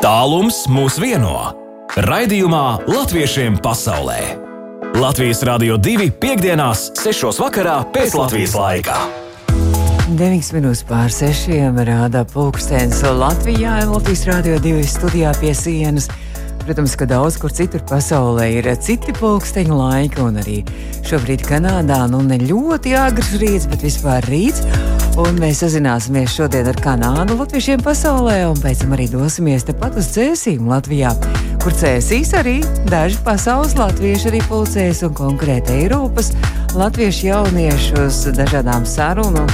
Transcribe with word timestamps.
Tālums 0.00 0.62
mūs 0.72 0.94
vieno. 0.96 1.50
Raidījumā 2.08 2.88
Latviešiem 2.88 3.58
pasaulē. 3.60 4.16
Latvijas 4.96 5.42
Rādio 5.44 5.76
2.5.6. 5.76 7.42
pēc 7.92 8.14
Latvijas 8.16 8.54
laika. 8.56 8.96
9 10.08 10.48
minūtes 10.56 10.80
pār 10.88 11.12
6. 11.12 11.52
rāda 11.84 12.24
pulkstenis 12.32 13.02
Latvijā, 13.04 13.74
Latvijas 13.90 14.24
Rādio 14.30 14.56
2 14.64 14.88
studijā 14.88 15.34
pie 15.36 15.52
sienas. 15.52 16.08
Protams, 16.64 16.96
ka 16.96 17.04
daudz 17.04 17.36
kur 17.36 17.52
citur 17.52 17.84
pasaulē 17.84 18.48
ir 18.56 18.70
citi 18.80 19.12
pulksteņu 19.20 19.82
laiki, 19.82 20.24
un 20.24 20.40
arī 20.40 20.62
šobrīd 21.04 21.44
Kanādā 21.44 22.06
nu 22.08 22.24
ne 22.24 22.40
ļoti 22.40 22.96
agrs 22.96 23.34
rīts, 23.36 23.68
bet 23.68 23.84
vispār 23.84 24.24
rīts. 24.32 24.64
Un 25.20 25.36
mēs 25.36 25.58
sazināsimies 25.60 26.32
šodien 26.32 26.68
ar 26.70 26.78
Kanādu 26.80 27.34
latviešiem 27.36 27.82
pasaulē, 27.84 28.38
un 28.48 28.56
pēc 28.60 28.80
tam 28.80 28.94
arī 28.96 29.04
dosimies 29.12 29.66
tepat 29.68 29.98
uz 30.00 30.08
cēsīm 30.14 30.70
Latvijā, 30.70 31.10
kur 31.60 31.76
cēsīs 31.76 32.32
arī 32.38 32.56
daži 32.88 33.20
pasaules 33.26 33.76
latvieši 33.76 34.30
arī 34.30 34.40
pulcēs 34.48 35.02
un 35.04 35.12
konkrēti 35.18 35.82
Eiropas 35.82 36.32
latviešu 36.72 37.26
jauniešu 37.28 38.06
uz 38.06 38.22
dažādām 38.38 38.88
sarunu 38.88 39.44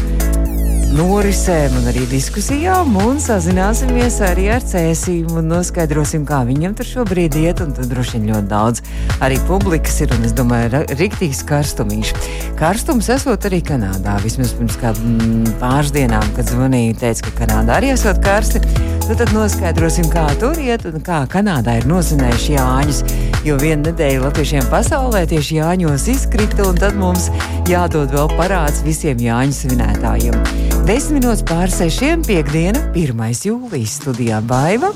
norisēm 0.95 1.75
un 1.81 1.89
arī 1.91 2.05
diskusijām, 2.11 2.95
un 3.03 3.19
sazināsimies 3.23 4.19
arī 4.25 4.47
ar 4.55 4.65
cēsīm 4.65 5.33
un 5.37 5.49
noskaidrosim, 5.51 6.27
kā 6.29 6.43
viņam 6.47 6.77
tur 6.79 6.89
šobrīd 6.89 7.37
iet. 7.41 7.63
Tur 7.77 7.89
droši 7.91 8.19
vien 8.19 8.29
ļoti 8.31 8.51
daudz 8.51 8.83
arī 9.25 9.39
publikas 9.49 9.99
ir, 10.05 10.13
un 10.15 10.27
es 10.29 10.35
domāju, 10.37 10.85
rīktīgs 11.01 11.43
karstumiņš. 11.49 12.13
Karstums 12.61 13.11
esot 13.13 13.49
arī 13.49 13.63
Kanādā. 13.67 14.19
Vismaz 14.23 14.55
pirms 14.57 14.79
kādām 14.81 15.49
pāris 15.61 15.93
dienām, 15.97 16.27
kad 16.37 16.53
zvanīju, 16.53 16.99
teica, 17.03 17.27
ka 17.27 17.43
Kanādā 17.43 17.81
arī 17.81 17.93
esot 17.97 18.23
karsti. 18.25 18.63
Nu, 19.07 19.15
tad 19.15 19.31
noskaidrosim, 19.35 20.09
kā 20.11 20.29
tur 20.41 20.59
iet 20.59 20.87
un 20.89 20.99
kā 21.05 21.25
Kanādā 21.31 21.79
ir 21.81 21.91
nozinējuši 21.91 22.57
Jāņus. 22.57 23.03
Jo 23.47 23.59
viena 23.63 23.91
nedēļa 23.91 24.25
Latviešiem 24.25 24.67
pasaulē 24.73 25.27
tieši 25.31 25.61
Jāņos 25.61 26.09
izkrita, 26.17 26.67
un 26.67 26.81
tad 26.81 26.99
mums 26.99 27.31
jādod 27.71 28.11
vēl 28.15 28.33
parāds 28.39 28.83
visiem 28.87 29.23
Jāņu 29.23 29.61
svinētājiem. 29.61 30.76
Desmit 30.87 31.25
minūtes 31.25 31.41
pār 31.43 31.67
sešiem 31.67 32.21
piekdiena, 32.23 32.79
1. 32.95 33.19
jūlijas 33.43 33.97
studijā 33.99 34.37
Baiva 34.47 34.93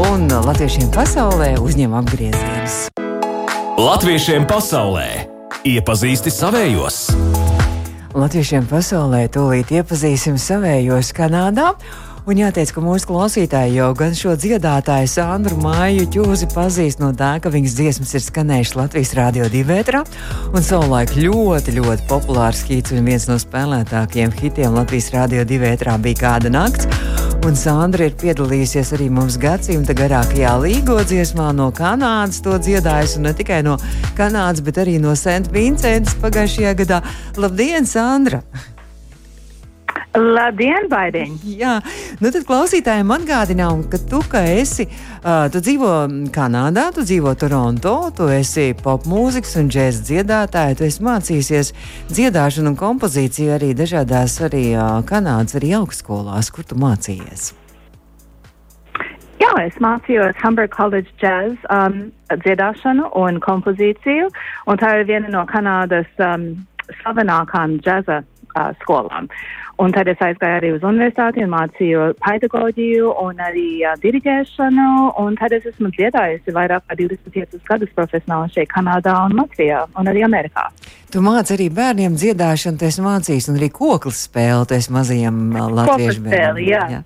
un 0.00 0.22
Latviešiem 0.32 0.88
pasaulē 0.94 1.50
uzņem 1.60 1.92
apgriezienus. 1.98 2.76
Latviešiem 3.76 4.46
pasaulē 4.48 5.04
iepazīsti 5.68 6.32
savējos! 6.32 7.02
Latviešiem 8.16 8.64
pasaulē 8.70 9.26
tūlīt 9.28 9.74
iepazīsim 9.76 10.40
savējos 10.40 11.12
Kanādā. 11.12 11.74
Un 12.26 12.40
jāteic, 12.40 12.72
ka 12.74 12.82
mūsu 12.82 13.06
klausītāji 13.06 13.76
jau 13.76 13.92
gan 13.94 14.16
šo 14.18 14.32
dziedātāju 14.34 15.06
Sandru 15.12 15.60
Māju 15.62 16.08
ķūzi 16.10 16.48
pazīst 16.50 16.98
no 16.98 17.12
tā, 17.14 17.36
ka 17.38 17.52
viņas 17.54 17.76
dziesmas 17.78 18.14
ir 18.18 18.24
skanējušas 18.24 18.74
Latvijas 18.80 19.12
Rādio 19.14 19.46
2. 19.52 20.02
un 20.50 20.66
savulaik 20.66 21.14
ļoti, 21.14 21.76
ļoti 21.78 22.08
populārs 22.10 22.64
hits 22.66 22.96
un 22.96 23.06
viens 23.06 23.28
no 23.30 23.38
spēlētākajiem 23.38 24.34
hitiem 24.42 24.74
Latvijas 24.74 25.12
Rādio 25.14 25.46
2. 25.46 25.96
bija 26.02 26.22
kāda 26.24 26.50
nakts. 26.50 26.90
Un 27.46 27.54
Sandra 27.54 28.10
ir 28.10 28.18
piedalījusies 28.18 28.90
arī 28.98 29.06
mums 29.06 29.38
gadsimta 29.38 29.94
garākajā 29.94 30.58
līgo 30.66 30.98
dziesmā 31.06 31.52
no 31.54 31.70
Kanādas. 31.70 32.42
To 32.42 32.58
dziedājusi 32.58 33.22
ne 33.22 33.38
tikai 33.38 33.62
no 33.62 33.78
Kanādas, 34.18 34.66
bet 34.66 34.82
arī 34.82 34.98
no 34.98 35.14
St. 35.14 35.46
Vincentas 35.54 36.18
pagājušajā 36.18 36.80
gadā. 36.82 37.04
Labdien, 37.38 37.86
Sandra! 37.86 38.42
Labdien, 40.16 40.86
Baidiņ! 40.88 41.34
Jā, 41.58 41.74
nu 42.24 42.30
tad 42.32 42.46
klausītājiem 42.48 43.10
atgādinām, 43.18 43.82
ka 43.92 43.98
tu, 44.00 44.22
ka 44.32 44.40
esi, 44.48 44.86
uh, 44.88 45.44
tu 45.52 45.60
dzīvo 45.60 45.90
Kanādā, 46.32 46.86
tu 46.96 47.04
dzīvo 47.04 47.34
Toronto, 47.36 47.92
tu 48.16 48.28
esi 48.32 48.70
popmūzikas 48.80 49.58
un 49.60 49.68
džēzus 49.68 50.06
dziedātāja, 50.08 50.78
tu 50.78 50.86
esi 50.88 51.04
mācījusies 51.04 51.72
dziedāšanu 52.08 52.72
un 52.72 52.78
kompozīciju 52.80 53.52
arī 53.58 53.74
dažādās 53.76 54.38
arī 54.48 54.70
uh, 54.72 55.02
Kanādas 55.04 55.58
arī 55.60 55.74
augstskolās, 55.76 56.48
kur 56.48 56.64
tu 56.64 56.78
mācījies. 56.80 57.52
Jā, 59.36 59.52
es 59.66 59.76
mācījos 59.84 60.38
Hamburg 60.40 60.72
College 60.72 61.12
Jazz 61.20 61.60
um, 61.68 62.06
dziedāšanu 62.32 63.12
un 63.20 63.42
kompozīciju, 63.44 64.30
un 64.64 64.80
tā 64.80 64.96
ir 64.96 65.10
viena 65.12 65.28
no 65.34 65.44
Kanādas 65.50 66.08
um, 66.24 66.54
slavenākām 67.02 67.76
džaza 67.84 68.22
uh, 68.56 68.72
skolām. 68.82 69.28
Un 69.76 69.92
tad 69.92 70.08
es 70.08 70.20
aizgāju 70.24 70.56
arī 70.56 70.68
uz 70.72 70.84
universitāti 70.88 71.42
un 71.44 71.50
mācīju 71.52 72.06
pedagoģiju 72.24 73.10
un 73.20 73.42
arī 73.44 73.66
uh, 73.84 73.92
diriģēšanu. 74.00 74.86
Un 75.20 75.36
tad 75.36 75.52
es 75.52 75.68
esmu 75.68 75.90
dziedājusi 75.92 76.54
vairāk 76.56 76.86
kā 76.88 76.96
25 76.96 77.60
gadus 77.68 77.92
profesionāli 77.98 78.54
šeit, 78.54 78.70
Kanādā 78.72 79.18
un 79.26 79.36
Latvijā 79.42 79.84
un 80.00 80.08
arī 80.12 80.24
Amerikā. 80.24 80.70
Tu 81.12 81.20
māci 81.24 81.54
arī 81.58 81.68
bērniem 81.76 82.16
dziedāšanu, 82.16 82.80
tu 82.80 82.88
esi 82.88 83.04
mācījis 83.04 83.50
un 83.52 83.60
arī 83.60 83.68
koklis 83.74 84.24
spēli, 84.30 84.64
tu 84.66 84.78
esi 84.78 84.96
mazajiem 84.96 85.44
uh, 85.52 85.68
latviešu 85.82 86.24
bērniem. 86.24 86.64
Jā. 86.72 86.82
Jā. 86.96 87.04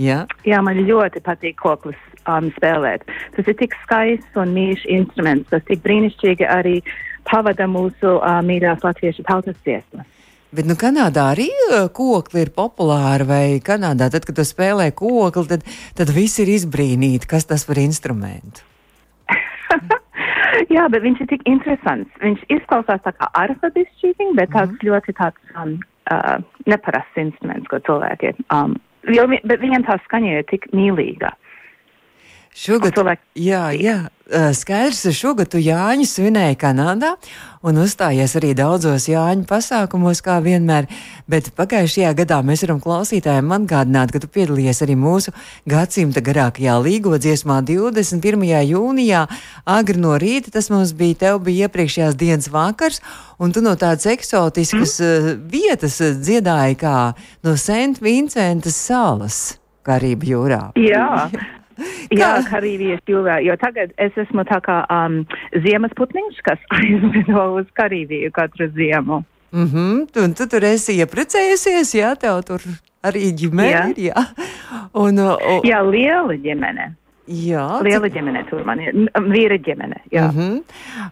Jā. 0.00 0.22
jā, 0.48 0.58
man 0.64 0.78
ļoti 0.86 1.20
patīk 1.20 1.58
koklis 1.60 1.98
um, 2.24 2.48
spēlēt. 2.56 3.04
Tas 3.36 3.50
ir 3.50 3.58
tik 3.58 3.74
skaists 3.82 4.38
un 4.40 4.54
mīļš 4.56 4.86
instruments, 4.94 5.50
kas 5.50 5.66
tik 5.68 5.82
brīnišķīgi 5.84 6.48
arī 6.48 6.78
pavada 7.28 7.68
mūsu 7.70 8.16
uh, 8.16 8.40
mīļās 8.46 8.86
latviešu 8.86 9.26
tautas 9.28 9.58
dziesmas. 9.66 10.08
Bet 10.52 10.66
nu, 10.68 10.74
Kanādā 10.76 11.30
arī 11.32 11.46
kokli 11.96 12.42
ir 12.44 12.50
populāri, 12.52 13.24
vai 13.24 13.44
Kanādā, 13.64 14.10
tad, 14.12 14.26
kad 14.28 14.36
tu 14.36 14.44
spēlē 14.44 14.90
kokli, 14.92 15.46
tad, 15.48 15.64
tad 15.96 16.12
viss 16.12 16.42
ir 16.42 16.50
izbrīnīti, 16.52 17.28
kas 17.30 17.48
tas 17.48 17.64
par 17.64 17.80
instrumentu. 17.80 18.60
Jā, 20.74 20.84
bet 20.92 21.00
viņš 21.06 21.22
ir 21.24 21.30
tik 21.30 21.46
interesants. 21.48 22.12
Viņš 22.20 22.44
izklausās 22.52 23.00
tā 23.06 23.14
kā 23.16 23.30
arfabisšķīgi, 23.46 24.32
bet 24.36 24.52
tāds 24.52 24.74
mm 24.76 24.84
ļoti 24.90 25.14
tāds 25.16 25.56
um, 25.56 25.78
uh, 26.12 26.36
neparasts 26.68 27.20
instruments, 27.20 27.68
ko 27.72 27.80
cilvēki. 27.86 28.34
Um, 28.52 28.76
jo, 29.08 29.24
bet 29.32 29.62
viņam 29.62 29.86
tā 29.88 29.96
skaņa 30.04 30.36
ir 30.36 30.48
tik 30.50 30.68
mīlīga. 30.76 31.32
Šogad, 32.52 32.98
jā, 33.32 33.70
jā, 33.72 33.94
skaidrs, 34.52 34.98
ka 35.06 35.10
šogad 35.16 35.48
tu 35.54 35.60
Jāņu 35.60 36.04
svinēji 36.04 36.58
Kanādā 36.60 37.14
un 37.64 37.78
uzstājies 37.80 38.34
arī 38.36 38.50
daudzos 38.58 39.06
Jāņu 39.08 39.46
pasākumos, 39.48 40.20
kā 40.20 40.36
vienmēr. 40.44 40.84
Bet 41.32 41.48
pagājušajā 41.56 42.10
gadā 42.18 42.42
mēs 42.44 42.66
varam 42.66 42.82
klausītājiem 42.84 43.54
atgādināt, 43.56 44.12
ka 44.12 44.20
tu 44.20 44.28
piedalījies 44.28 44.82
arī 44.84 44.98
mūsu 45.00 45.32
gadsimta 45.64 46.20
garākajā 46.24 46.74
līgo 46.84 47.16
dziesmā 47.16 47.62
21. 47.64 48.44
jūnijā. 48.68 49.24
Agri 49.64 50.04
no 50.04 50.18
rīta 50.20 50.52
tas 50.52 50.68
mums 50.68 50.92
bija, 50.92 51.22
tev 51.24 51.40
bija 51.48 51.70
iepriekšējās 51.70 52.20
dienas 52.20 52.50
vakars, 52.52 53.00
un 53.40 53.56
tu 53.56 53.64
no 53.64 53.72
tādas 53.80 54.10
eksotiskas 54.12 54.98
mm. 55.00 55.48
vietas 55.56 55.96
dziedāji 56.20 56.76
kā 56.84 56.98
no 57.48 57.56
St. 57.56 58.04
Vincentas 58.04 58.76
salas. 58.76 59.42
Karību 59.82 60.28
jūrā. 60.28 60.60
Jā, 60.78 61.26
Jā, 62.10 62.30
Karīvijas 62.48 63.02
jūrā, 63.08 63.40
jo 63.46 63.56
tagad 63.60 63.92
es 63.96 64.16
esmu 64.16 64.44
tā 64.48 64.60
kā 64.64 64.82
um, 64.92 65.22
ziemas 65.64 65.94
putniņš, 65.98 66.40
kas 66.46 66.64
aizlido 66.78 67.44
uz 67.58 67.68
Karīviju 67.78 68.32
katru 68.32 68.68
ziemu. 68.76 69.22
Mm 69.52 69.66
-hmm, 69.68 70.06
tu, 70.12 70.34
tu 70.34 70.48
tur 70.48 70.64
esi 70.64 70.96
iepriecējusies, 70.96 71.94
jā, 71.94 72.14
tev 72.16 72.40
tur 72.48 72.60
arī 73.04 73.32
ģimene 73.36 73.70
jā. 73.70 73.84
ir, 73.90 73.98
jā. 74.08 74.24
Un, 74.94 75.18
o, 75.18 75.60
jā, 75.64 75.80
liela 75.90 76.34
ģimene. 76.34 76.94
Jā, 77.26 77.66
liela 77.84 78.08
cik... 78.08 78.16
ģimene 78.16 78.42
tur 78.50 78.64
man 78.66 78.80
ir. 78.82 78.96
Vīra 79.14 79.58
ģimene. 79.62 80.00
Jā, 80.10 80.30
mm 80.32 80.38
-hmm. 80.38 80.62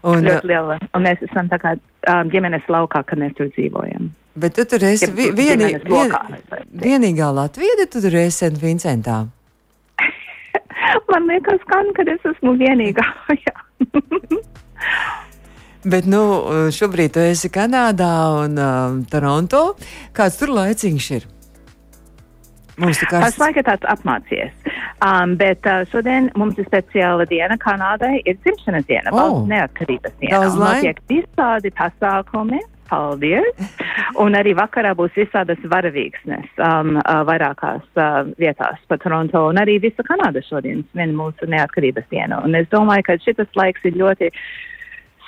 un, 0.03 0.25
ļoti 0.27 0.47
liela. 0.47 0.79
Un 0.95 1.03
mēs 1.07 1.23
esam 1.23 1.49
tā 1.49 1.59
kā 1.63 1.77
um, 1.77 2.31
ģimenes 2.31 2.67
laukā, 2.69 3.05
kad 3.07 3.19
mēs 3.19 3.37
tur 3.37 3.47
dzīvojam. 3.47 4.11
Bet 4.35 4.55
tu 4.55 4.65
tur 4.65 4.85
esi 4.85 5.11
vi, 5.11 5.31
vieni, 5.37 5.77
vien, 5.85 6.13
vienīgā 6.83 7.35
Latvija, 7.35 7.87
tu 7.91 8.01
tur 8.01 8.15
esi. 8.15 8.51
Vincentā. 8.63 9.27
Man 11.11 11.23
liekas, 11.31 11.61
gan, 11.71 11.87
ka 11.97 12.03
es 12.09 12.23
esmu 12.35 12.53
vienīgā. 12.61 13.07
Bet 15.91 16.05
nu, 16.05 16.21
šobrīd 16.77 17.15
tu 17.15 17.21
esi 17.25 17.49
Kanādā 17.53 18.15
un 18.43 18.53
uh, 18.61 18.99
Toronto. 19.09 19.61
Kāds 20.17 20.37
tur 20.37 20.53
laiciņš 20.53 21.07
ir? 21.17 21.25
Mums 22.81 23.01
ir 23.01 23.09
kāds... 23.11 23.39
laikam 23.41 23.65
tāds 23.67 23.85
apmācies. 23.89 24.53
Um, 25.05 25.35
bet 25.41 25.65
uh, 25.69 25.83
šodien 25.89 26.29
mums 26.37 26.59
ir 26.61 26.67
speciāla 26.69 27.25
diena 27.29 27.57
Kanādai. 27.61 28.21
Ir 28.29 28.37
dzimšanas 28.45 28.85
diena, 28.89 29.09
oh. 29.13 29.17
valsts 29.17 29.49
neatkarības 29.53 30.15
diena. 30.21 30.35
Daudz 30.37 30.55
laimē. 30.61 30.77
Notiek 30.77 30.97
visādi 31.13 31.69
pasākumi. 31.81 32.61
Paldies! 32.91 33.61
Un 34.19 34.35
arī 34.35 34.53
vakarā 34.59 34.93
būs 34.99 35.15
visādas 35.15 35.61
varavīksnes 35.73 36.49
um, 36.59 36.97
uh, 36.99 37.21
vairākās 37.29 37.85
uh, 37.95 38.25
vietās 38.41 38.81
pa 38.91 38.99
Toronto 38.99 39.45
un 39.53 39.61
arī 39.63 39.79
visa 39.83 40.03
Kanāda 40.07 40.43
šodien 40.43 40.83
svin 40.91 41.15
mūsu 41.19 41.47
neatkarības 41.51 42.09
dienu. 42.11 42.41
Un 42.45 42.59
es 42.59 42.67
domāju, 42.75 43.07
ka 43.07 43.19
šitas 43.23 43.55
laiks 43.59 43.87
ir 43.87 43.99
ļoti 44.01 44.33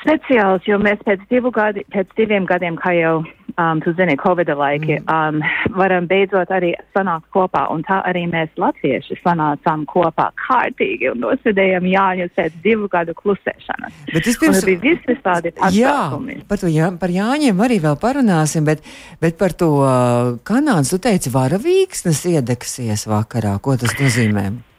speciāls, 0.02 0.66
jo 0.66 0.80
mēs 0.82 1.02
pēc, 1.06 1.22
divu 1.30 1.52
gadi, 1.54 1.86
pēc 1.94 2.10
diviem 2.18 2.48
gadiem, 2.50 2.78
kā 2.82 2.96
jau 2.98 3.14
um, 3.58 3.80
tu 3.84 3.92
zini, 3.98 4.16
Covid 4.20 4.48
laiki, 4.56 4.98
um, 5.10 5.40
varam 5.76 6.06
beidzot 6.10 6.50
arī 6.54 6.72
sanākt 6.96 7.28
kopā. 7.34 7.64
Un 7.72 7.84
tā 7.86 8.00
arī 8.08 8.24
mēs 8.30 8.50
latvieši 8.60 9.18
sanācām 9.22 9.84
kopā 9.90 10.30
kārtīgi 10.40 11.12
un 11.12 11.22
nosēdējām 11.24 11.86
Jāņus 11.92 12.34
pēc 12.38 12.58
divu 12.64 12.88
gadu 12.92 13.14
klusēšanas. 13.18 14.02
Bet 14.12 14.28
vispirms 14.30 14.62
Un 14.62 14.68
bija 14.70 14.82
visi 14.82 15.18
tādi 15.22 15.52
Jā, 15.76 15.92
pasākumi. 15.92 16.40
par, 16.48 16.62
to, 16.62 16.72
jā, 16.72 16.90
par 16.98 17.12
Jāņiem 17.12 17.62
arī 17.66 17.78
vēl 17.84 17.96
parunāsim, 18.02 18.66
bet, 18.68 18.84
bet 19.22 19.38
par 19.40 19.56
to 19.58 19.70
uh, 19.82 20.34
kanādu 20.44 20.94
tu 20.94 21.02
teici, 21.08 21.32
varavīksnes 21.32 22.26
iedegsies 22.34 23.08
vakarā. 23.10 23.58
Ko 23.62 23.76
tas 23.80 23.96
nozīmē? 24.00 24.71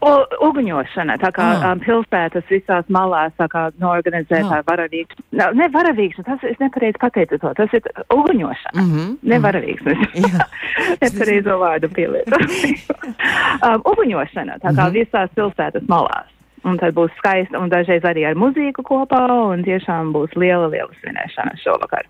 U, 0.00 0.10
uguņošana, 0.46 1.16
tā 1.18 1.32
kā 1.34 1.42
Ah. 1.58 1.72
um, 1.72 1.80
pilsētas 1.80 2.44
visās 2.50 2.84
malās, 2.88 3.32
tā 3.38 3.48
kā 3.50 3.70
norganizētā 3.82 4.60
Ah. 4.60 4.62
varavīksne. 4.68 5.24
No, 5.32 5.50
ne 5.58 5.68
varavīksne, 5.68 6.24
tas 6.24 6.38
es 6.44 6.56
nepareizi 6.62 6.98
pateicu 7.02 7.38
to, 7.42 7.50
tas 7.54 7.68
ir 7.72 7.82
uguņošana. 8.14 8.74
Mm 8.78 8.92
-hmm. 8.94 9.16
Ne 9.22 9.38
varavīksnes. 9.38 9.98
Jā. 10.24 10.44
Nepareizo 11.02 11.58
vārdu 11.58 11.88
pielietu. 11.94 12.30
um, 13.66 13.82
uguņošana, 13.84 14.58
tā 14.62 14.70
kā 14.76 14.84
Mhm. 14.88 14.94
visās 14.94 15.30
pilsētas 15.34 15.82
malās. 15.88 16.26
Un 16.64 16.78
tad 16.78 16.94
būs 16.94 17.10
skaista 17.18 17.58
un 17.58 17.68
dažreiz 17.70 18.02
arī 18.02 18.26
ar 18.28 18.34
muzīku 18.34 18.82
kopā, 18.82 19.30
un 19.52 19.62
tiešām 19.64 20.12
būs 20.12 20.34
liela, 20.36 20.66
liela 20.68 20.90
svinēšana 21.02 21.54
šovakar. 21.62 22.04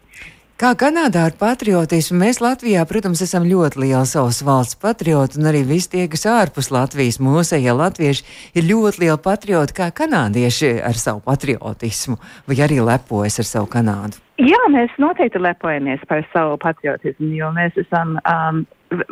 Kā 0.58 0.72
Kanādā 0.74 1.20
ar 1.28 1.34
patriotismu, 1.38 2.16
mēs 2.18 2.40
Latvijā, 2.42 2.82
protams, 2.90 3.20
esam 3.22 3.44
ļoti 3.46 3.78
lieli 3.78 4.08
savas 4.10 4.40
valsts 4.42 4.74
patrioti, 4.82 5.38
un 5.38 5.46
arī 5.46 5.60
visi 5.68 5.92
tie, 5.92 6.06
kas 6.10 6.26
ārpus 6.26 6.72
Latvijas, 6.74 7.20
mūsējie 7.22 7.76
latvieši, 7.78 8.24
ir 8.58 8.66
ļoti 8.66 9.04
lieli 9.04 9.20
patrioti, 9.22 9.76
kā 9.76 9.86
kanādieši 9.94 10.72
ar 10.82 10.98
savu 10.98 11.22
patriotismu, 11.22 12.18
vai 12.50 12.58
arī 12.66 12.80
lepojas 12.82 13.38
ar 13.38 13.46
savu 13.46 13.70
Kanādu. 13.70 14.18
Jā, 14.42 14.58
mēs 14.74 14.98
noteikti 14.98 15.38
lepojamies 15.38 16.02
par 16.10 16.26
savu 16.34 16.58
patriotismu, 16.66 17.30
jo 17.38 17.54
mēs 17.54 17.78
esam 17.78 18.18
um, 18.18 18.64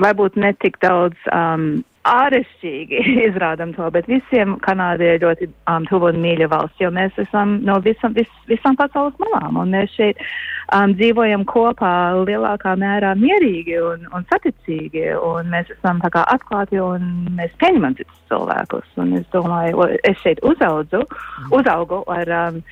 varbūt 0.02 0.42
ne 0.42 0.50
tik 0.58 0.82
daudz 0.82 1.30
um, 1.30 1.76
ārešķīgi 2.06 3.02
izrādam 3.28 3.72
to, 3.76 3.88
bet 3.94 4.08
visiem 4.10 4.56
Kanāda 4.64 5.14
ir 5.14 5.22
ļoti 5.24 5.48
um, 5.70 5.86
tuvu 5.90 6.10
un 6.12 6.20
mīļa 6.22 6.48
valsts, 6.52 6.80
jo 6.82 6.90
mēs 6.94 7.16
esam 7.22 7.58
no 7.66 7.78
visam, 7.84 8.14
vis, 8.16 8.30
visām 8.50 8.78
pasaules 8.78 9.16
malām, 9.22 9.60
un 9.62 9.74
mēs 9.76 9.94
šeit 9.96 10.20
um, 10.74 10.94
dzīvojam 10.98 11.46
kopā 11.50 11.92
lielākā 12.22 12.76
mērā 12.80 13.14
mierīgi 13.20 13.78
un, 13.82 14.08
un 14.16 14.26
saticīgi, 14.32 15.08
un 15.20 15.54
mēs 15.54 15.70
esam 15.78 16.02
tā 16.04 16.12
kā 16.14 16.26
atklāti 16.34 16.82
un 16.82 17.08
mēs 17.38 17.54
pieņemam 17.62 17.96
citus 17.98 18.20
cilvēkus, 18.30 18.92
un 19.02 19.16
es 19.20 19.26
domāju, 19.34 19.88
es 20.06 20.20
šeit 20.24 20.42
uzaudzu, 20.46 21.04
uzaugu 21.54 22.04
ar. 22.18 22.36
Um, 22.46 22.62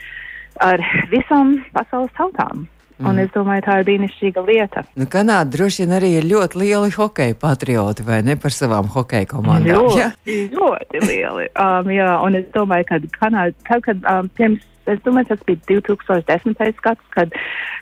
ar 0.62 0.78
visām 1.10 1.56
pasaules 1.74 2.12
tautām. 2.18 2.66
Un 3.02 3.18
es 3.18 3.30
domāju, 3.34 3.64
tā 3.66 3.80
ir 3.80 3.86
brīnišķīga 3.88 4.42
lieta. 4.46 4.84
Nu, 4.94 5.08
Kanāda 5.10 5.50
droši 5.50 5.82
vien 5.82 5.94
arī 5.96 6.12
ir 6.20 6.28
ļoti 6.30 6.60
lieli 6.60 6.92
hokeja 6.94 7.34
patrioti, 7.40 8.04
vai 8.06 8.20
ne 8.22 8.36
par 8.38 8.54
savām 8.54 8.86
hokeja 8.94 9.26
komandām? 9.32 9.88
Jā? 9.98 10.12
Ļoti, 10.26 10.36
ļoti 10.54 11.02
lieli. 11.02 11.48
Um, 11.58 11.90
jā, 11.90 12.12
un 12.22 12.38
es 12.38 12.46
domāju, 12.54 12.86
ka 12.92 13.00
Kanāda, 13.18 13.56
tad, 13.66 13.82
kad 13.88 14.06
um, 14.12 14.30
pirms, 14.38 14.62
es 14.86 15.02
domāju, 15.06 15.32
tas 15.32 15.42
bija 15.48 15.58
2010. 15.72 16.54
gads, 16.86 17.10
kad 17.16 17.34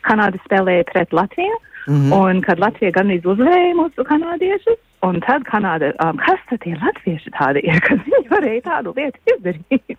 Kanāda 0.08 0.40
spēlēja 0.46 0.88
pret 0.92 1.12
Latviju. 1.12 1.60
Mm. 1.86 1.94
-hmm. 1.94 2.12
Un 2.14 2.40
kad 2.46 2.62
Latvija 2.62 2.94
gandrīz 2.94 3.24
uzvarēja 3.26 3.74
mūsu 3.74 4.04
kanādiešus, 4.06 4.78
un 5.06 5.20
tad 5.24 5.46
Kanāda, 5.48 5.92
um, 6.04 6.18
kas 6.22 6.40
tad 6.50 6.62
tie 6.64 6.74
latvieši 6.78 7.32
tādi 7.36 7.64
ir, 7.68 7.80
ka 7.84 7.98
viņi 8.00 8.28
varēja 8.30 8.64
tādu 8.68 8.94
lietu 8.96 9.34
izdarīt? 9.34 9.96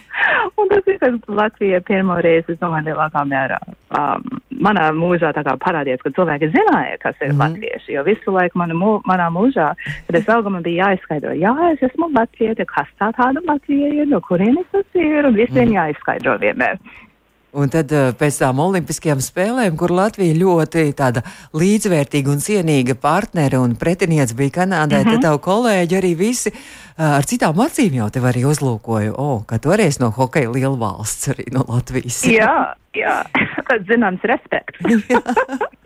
un 0.58 0.70
tas 0.72 0.88
ir, 0.90 0.98
kad 1.02 1.28
Latvija 1.40 1.80
pirmo 1.86 2.18
reizi, 2.24 2.54
es 2.54 2.62
domāju, 2.62 2.90
lielākā 2.90 3.24
mērā 3.30 3.60
um, 3.96 4.40
manā 4.60 4.88
mūžā 4.94 5.32
tā 5.36 5.44
kā 5.46 5.54
parādījās, 5.62 6.02
ka 6.04 6.12
cilvēki 6.16 6.50
zināja, 6.54 6.98
kas 7.02 7.16
ir 7.20 7.32
mm. 7.32 7.36
-hmm. 7.36 7.42
latvieši, 7.44 7.92
jo 7.96 8.04
visu 8.06 8.34
laiku 8.34 8.58
mana, 8.58 8.76
mū, 8.76 8.96
manā 9.08 9.28
mūžā, 9.32 9.72
kad 10.06 10.18
es 10.18 10.28
augu, 10.28 10.50
man 10.50 10.62
bija 10.66 10.90
jāizskaidro, 10.90 11.34
jā, 11.34 11.54
es 11.74 11.82
esmu 11.90 12.10
latvieti, 12.14 12.66
kas 12.74 12.88
tā 13.00 13.12
tāda 13.16 13.42
Latvija 13.46 13.92
ir, 14.02 14.08
no 14.08 14.20
kurienes 14.20 14.66
tas 14.72 14.86
ir, 14.94 15.26
un 15.26 15.34
visiem 15.34 15.68
mm. 15.68 15.76
jāizskaidro 15.78 16.38
vienmēr. 16.42 16.78
Un 17.58 17.70
tad 17.72 17.90
uh, 17.90 18.10
pēc 18.14 18.36
tām 18.42 18.60
olimpiskajām 18.62 19.18
spēlēm, 19.24 19.74
kur 19.78 19.90
Latvija 19.94 20.36
ļoti 20.38 20.84
līdzvērtīga 21.58 22.30
un 22.30 22.42
cienīga 22.44 22.94
partnere 22.94 23.58
un 23.58 23.74
pretiniece 23.78 24.36
bija 24.38 24.60
Kanādai, 24.60 25.00
mm 25.02 25.08
-hmm. 25.08 25.18
tad 25.18 25.26
tavu 25.26 25.40
kolēģi 25.48 25.98
arī 25.98 26.12
visi 26.16 26.52
uh, 26.52 27.16
ar 27.16 27.26
citām 27.26 27.58
acīm 27.58 27.96
jau 27.98 28.10
tev 28.10 28.28
arī 28.30 28.44
uzlūkoja, 28.46 29.12
o, 29.12 29.26
oh, 29.34 29.42
ka 29.46 29.58
esi 29.80 30.02
no 30.02 30.10
hokeja 30.10 30.50
liela 30.50 30.76
valsts 30.78 31.28
arī 31.34 31.50
no 31.52 31.64
Latvijas. 31.68 32.22
Jā, 32.24 32.74
jā, 32.94 33.24
zināms 33.90 34.22
respekts. 34.22 34.78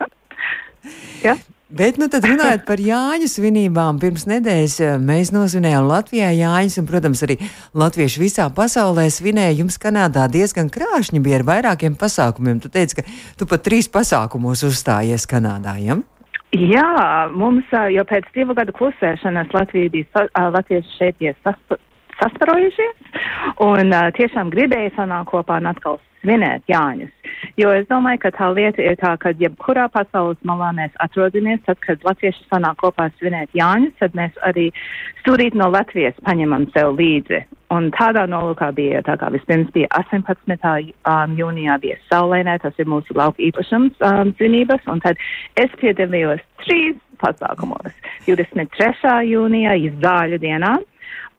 jā. 1.26 1.36
Bet, 1.74 1.96
nu, 1.98 2.06
tad 2.06 2.22
runājot 2.22 2.62
par 2.68 2.78
Jāņu 2.78 3.26
svinībām, 3.26 3.96
pirms 3.98 4.28
nedēļas 4.30 4.74
eh, 4.84 4.92
mēs 5.02 5.32
nosvinējām 5.34 5.88
Latvijā 5.88 6.28
Jāņus, 6.30 6.76
un, 6.78 6.86
protams, 6.86 7.22
arī 7.26 7.34
latvieši 7.74 8.20
visā 8.22 8.46
pasaulē 8.54 9.08
svinēja. 9.10 9.56
Jums 9.58 9.80
Kanādā 9.82 10.28
diezgan 10.30 10.70
krāšņi 10.70 11.22
bija 11.24 11.40
ar 11.40 11.46
vairākiem 11.48 11.96
pasākumiem. 11.98 12.60
Tu 12.62 12.70
teici, 12.70 13.00
ka 13.00 13.06
tu 13.40 13.48
pat 13.50 13.64
trīs 13.66 13.90
pasākumos 13.90 14.62
uzstājies 14.68 15.26
Kanādā, 15.26 15.74
ja? 15.82 15.98
Jā, 16.54 16.86
mums 17.34 17.66
ā, 17.74 17.88
jau 17.90 18.06
pēc 18.06 18.30
divu 18.38 18.54
gadu 18.54 18.70
klusēšanas 18.78 19.50
Latvija 19.56 19.90
bija, 19.90 20.06
sa- 20.14 20.28
ā, 20.30 20.46
latvieši 20.54 20.94
šeit 21.00 21.26
sasp 21.42 21.74
sasparojušies 22.20 23.18
un 23.66 23.90
tiešām 24.14 24.54
gribēja 24.54 24.94
sanākt 24.94 25.32
kopā 25.32 25.58
un 25.58 25.72
atkal 25.74 25.98
svinēt 26.24 26.64
Jāņus. 26.72 27.12
Jo 27.60 27.70
es 27.76 27.86
domāju, 27.90 28.22
ka 28.24 28.32
tā 28.34 28.48
lieta 28.56 28.82
ir 28.82 28.96
tā, 28.98 29.12
ka 29.20 29.34
jebkurā 29.38 29.86
pasaules 29.92 30.40
malā 30.48 30.72
mēs 30.74 30.94
atrodamies, 31.04 31.60
tad, 31.68 31.78
kad 31.84 32.02
latvieši 32.06 32.48
sanāk 32.48 32.80
kopā 32.82 33.10
svinēt 33.18 33.52
Jāņus, 33.54 33.94
tad 34.00 34.16
mēs 34.18 34.34
arī 34.48 34.70
stūrīt 35.20 35.54
no 35.58 35.68
Latvijas 35.70 36.16
paņemam 36.26 36.66
sev 36.74 36.96
līdzi. 36.98 37.44
Un 37.74 37.88
tādā 37.94 38.24
nolūkā 38.30 38.70
bija, 38.76 39.02
tā 39.06 39.16
kā 39.18 39.30
vispirms 39.34 39.70
bija 39.74 39.88
18. 39.98 40.92
Um, 41.10 41.36
jūnijā 41.38 41.78
bija 41.82 41.98
saulēnē, 42.10 42.58
tas 42.62 42.76
ir 42.78 42.90
mūsu 42.90 43.16
lauka 43.18 43.42
īpašums 43.42 44.04
um, 44.04 44.34
svinības, 44.38 44.84
un 44.90 45.02
tad 45.04 45.20
es 45.60 45.72
piedalījos 45.80 46.42
trīs 46.62 46.98
pasākumos. 47.22 47.94
23. 48.28 49.14
jūnijā, 49.30 49.74
izzāļu 49.88 50.38
dienā, 50.42 50.76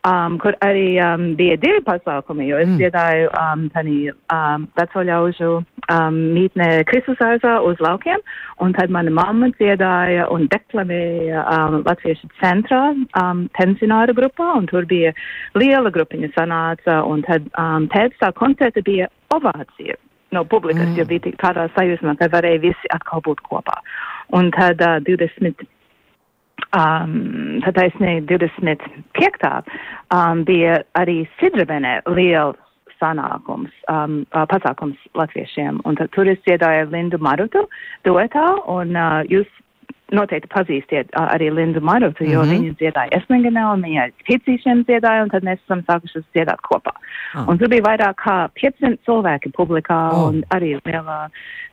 um, 0.06 0.38
kur 0.42 0.56
arī 0.66 0.96
um, 1.02 1.26
bija 1.40 1.58
divi 1.62 1.82
pasākumi, 1.86 2.48
jo 2.50 2.60
es 2.62 2.70
mm. 2.70 2.78
dziedāju 2.80 3.32
um, 3.32 3.66
tādī 3.74 3.98
um, 4.12 4.68
veco 4.78 5.04
ļaužu 5.10 5.52
um, 5.58 6.20
mītnē 6.36 6.70
Kristusārzā 6.90 7.58
uz 7.66 7.82
laukiem, 7.84 8.22
un 8.64 8.76
tad 8.78 8.94
mana 8.94 9.14
mamma 9.14 9.52
dziedāja 9.58 10.30
un 10.34 10.48
deklamēja 10.54 11.44
um, 11.44 11.80
Latviešu 11.88 12.32
centrā 12.42 12.82
um, 12.94 13.46
pensionāru 13.58 14.18
grupā, 14.18 14.52
un 14.60 14.70
tur 14.72 14.88
bija 14.90 15.14
liela 15.58 15.94
grupiņa 15.94 16.34
sanāca, 16.38 17.02
un 17.10 17.26
tad 17.28 17.48
um, 17.54 17.90
pēc 17.92 18.18
tā 18.22 18.34
koncerta 18.38 18.86
bija 18.86 19.10
ovācija 19.36 19.98
no 20.36 20.44
publikas, 20.52 20.90
mm. 20.90 21.00
jo 21.00 21.06
bija 21.08 21.38
tādā 21.40 21.70
sajūsmā, 21.78 22.18
ka 22.20 22.30
varēja 22.34 22.64
visi 22.70 22.92
atkal 22.94 23.24
būt 23.26 23.42
kopā. 23.46 23.80
Un 24.36 24.50
tad 24.56 24.82
uh, 24.84 25.00
20 25.06 25.66
um, 26.74 27.62
tad 27.66 27.78
taisnīgi 27.80 28.26
25. 28.30 29.52
Um, 30.14 30.46
bija 30.48 30.80
arī 30.98 31.24
Sidrabenē 31.40 32.00
liels 32.08 32.62
sanākums, 33.02 33.74
um, 33.92 34.24
uh, 34.32 34.46
pasākums 34.50 34.98
latviešiem. 35.18 35.82
Un 35.86 36.00
tad 36.00 36.14
tur 36.16 36.30
es 36.32 36.40
dziedāju 36.48 36.90
Lindu 36.94 37.20
Marutu 37.20 37.66
duetā, 38.08 38.46
un 38.72 38.96
uh, 38.96 39.22
jūs 39.30 39.50
noteikti 40.14 40.50
pazīstiet 40.54 41.12
uh, 41.18 41.28
arī 41.34 41.50
Lindu 41.54 41.82
Marutu, 41.82 42.24
jo 42.24 42.44
mm. 42.44 42.50
-hmm. 42.50 42.54
viņa 42.54 42.76
dziedāja 42.82 43.20
Esminganē, 43.20 43.66
un 43.74 43.86
viņa 43.88 44.10
Ticīšiem 44.30 44.86
dziedāja, 44.86 45.24
un 45.24 45.30
tad 45.34 45.44
mēs 45.44 45.60
esam 45.66 45.82
sākušas 45.90 46.26
dziedāt 46.34 46.62
kopā. 46.70 46.94
Ah. 47.34 47.48
Un 47.50 47.58
tur 47.58 47.70
bija 47.70 47.84
vairāk 47.84 48.16
kā 48.22 48.38
500 48.62 48.98
cilvēki 49.06 49.52
publikā, 49.58 50.02
oh. 50.14 50.30
un 50.30 50.44
arī 50.50 50.78
lielā 50.86 51.30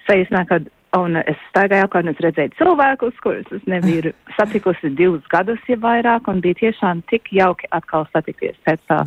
sajūsmā, 0.09 0.47
kad 0.49 0.71
Un 0.97 1.17
es 1.17 1.39
staigāju 1.51 1.87
apkārt, 1.87 2.05
un 2.05 2.13
es 2.13 2.21
redzēju 2.21 2.53
cilvēkus, 2.59 3.15
kurus 3.25 3.53
es 3.57 3.63
nebiju 3.71 4.13
satikusi 4.37 4.91
divus 4.97 5.25
gadus, 5.33 5.61
ja 5.69 5.77
vairāk, 5.81 6.29
un 6.29 6.41
bija 6.45 6.59
tiešām 6.61 7.01
tik 7.09 7.33
jauki 7.33 7.69
atkal 7.71 8.05
satikties 8.13 8.59
pēc 8.67 8.81
tā 8.91 8.99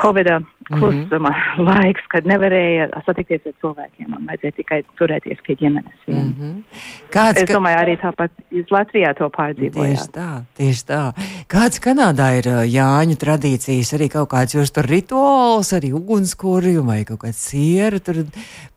Covid 0.00 0.32
klusuma 0.70 1.30
mm 1.30 1.34
-hmm. 1.56 1.68
laiks, 1.68 2.06
kad 2.08 2.26
nevarēja 2.26 2.88
satikties 3.06 3.46
ar 3.46 3.54
cilvēkiem, 3.60 4.16
un 4.16 4.26
vajadzēja 4.26 4.56
tikai 4.56 4.82
turēties 4.98 5.38
pie 5.46 5.54
ģimenes. 5.54 5.98
Mm 6.06 6.20
Mm 6.20 6.34
-hmm. 6.38 6.62
Kāds, 7.10 7.42
Es 7.42 7.50
domāju, 7.50 7.76
arī 7.82 7.96
tāpat 8.00 8.30
jūs 8.52 8.68
Latvijā 8.70 9.14
to 9.18 9.28
pārdzīvojāt. 9.28 9.96
Tieši 9.96 10.10
tā, 10.12 10.42
tieši 10.56 10.84
tā. 10.86 11.12
Kāds 11.48 11.80
Kanādā 11.86 12.28
ir 12.38 12.46
Jāņu 12.78 13.16
tradīcijas, 13.24 13.94
arī 13.96 14.08
kaut 14.08 14.30
kāds 14.30 14.54
jūs 14.54 14.70
tur 14.74 14.84
rituāls, 14.84 15.72
arī 15.72 15.92
ugunskuri 15.92 16.76
vai 16.86 17.04
kaut 17.04 17.20
kāds 17.24 17.40
siera 17.50 17.98
tur 17.98 18.14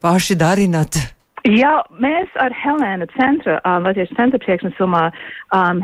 paši 0.01 0.35
darinat? 0.35 1.22
Jā, 1.43 1.73
mēs 1.99 2.31
ar 2.39 2.53
Helēnu 2.55 3.03
centra, 3.17 3.57
um, 3.67 3.83
Latvijas 3.83 4.13
centra 4.15 4.39
priekšnesumā 4.39 5.01
um, 5.51 5.81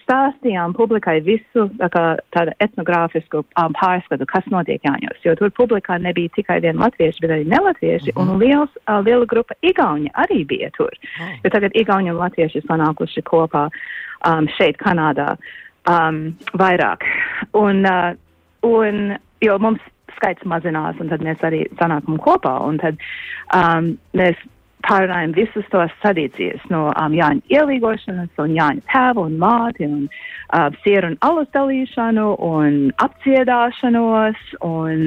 stāstījām 0.00 0.72
publikai 0.74 1.20
visu 1.22 1.68
tā 1.78 1.88
kā, 1.94 2.02
tādu 2.34 2.50
etnogrāfisku 2.64 3.44
um, 3.44 3.76
pārskatu, 3.78 4.26
kas 4.26 4.48
notiek 4.50 4.82
Jāņos, 4.82 5.20
jo 5.22 5.36
tur 5.38 5.52
publikā 5.54 6.00
nebija 6.02 6.32
tikai 6.34 6.58
vieni 6.64 6.82
latvieši, 6.82 7.22
bet 7.22 7.34
arī 7.36 7.46
nelatvieši, 7.52 8.10
mm 8.10 8.18
-hmm. 8.18 8.32
un 8.34 8.42
liels, 8.42 8.72
uh, 8.88 8.98
liela 9.06 9.28
grupa 9.30 9.54
igauņi 9.62 10.10
arī 10.24 10.40
bija 10.46 10.70
tur, 10.74 10.90
oh. 11.20 11.30
jo 11.44 11.50
tagad 11.54 11.78
igauņi 11.78 12.10
un 12.10 12.18
latvieši 12.24 12.64
sanākuši 12.66 13.22
kopā 13.22 13.68
um, 14.26 14.50
šeit 14.58 14.76
Kanādā 14.82 15.36
um, 15.86 16.34
vairāk. 16.58 17.06
Un, 17.54 17.86
uh, 17.86 18.10
un, 18.62 19.14
jo 19.40 19.58
mums 19.58 19.80
skaits 20.16 20.42
mazinās, 20.44 20.98
un 21.00 21.08
tad 21.08 21.22
mēs 21.22 21.38
arī 21.46 21.66
sanākam 21.78 22.18
kopā, 22.18 22.58
un 22.66 22.78
tad 22.82 22.98
um, 23.54 23.94
mēs 24.12 24.36
pārunājam 24.86 25.34
visus 25.36 25.66
tos 25.72 25.92
tradīcijas 26.02 26.62
no 26.72 26.86
um, 26.92 27.14
Jāņa 27.16 27.42
ielīgošanas 27.52 28.42
un 28.42 28.54
Jāņa 28.56 28.84
tēva 28.92 29.24
un 29.26 29.36
māti 29.42 29.86
un 29.86 30.06
uh, 30.06 30.68
sieru 30.84 31.12
un 31.12 31.18
alus 31.26 31.50
dalīšanu 31.56 32.26
un 32.46 32.78
apciedāšanos 33.04 34.42
un 34.66 35.04